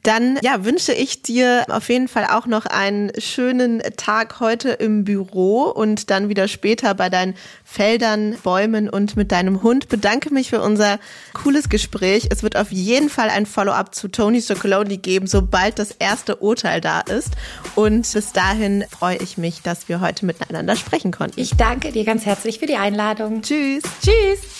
[0.04, 5.04] Dann ja, wünsche ich dir auf jeden Fall auch noch einen schönen Tag heute im
[5.04, 7.36] Büro und dann wieder später bei deinen
[7.66, 9.90] Feldern, Bäumen und mit deinem Hund.
[9.90, 11.00] Bedanke mich für unser
[11.34, 12.30] cooles Gespräch.
[12.32, 16.80] Es wird auf jeden Fall ein Follow-up zu Tony Soccoloni geben, sobald das erste Urteil
[16.80, 17.32] da ist.
[17.76, 21.40] Und bis dahin freue ich mich, dass wir heute miteinander sprechen konnten.
[21.40, 23.42] Ich danke dir ganz herzlich für die Einladung.
[23.42, 23.84] Tschüss.
[24.02, 24.60] Tschüss.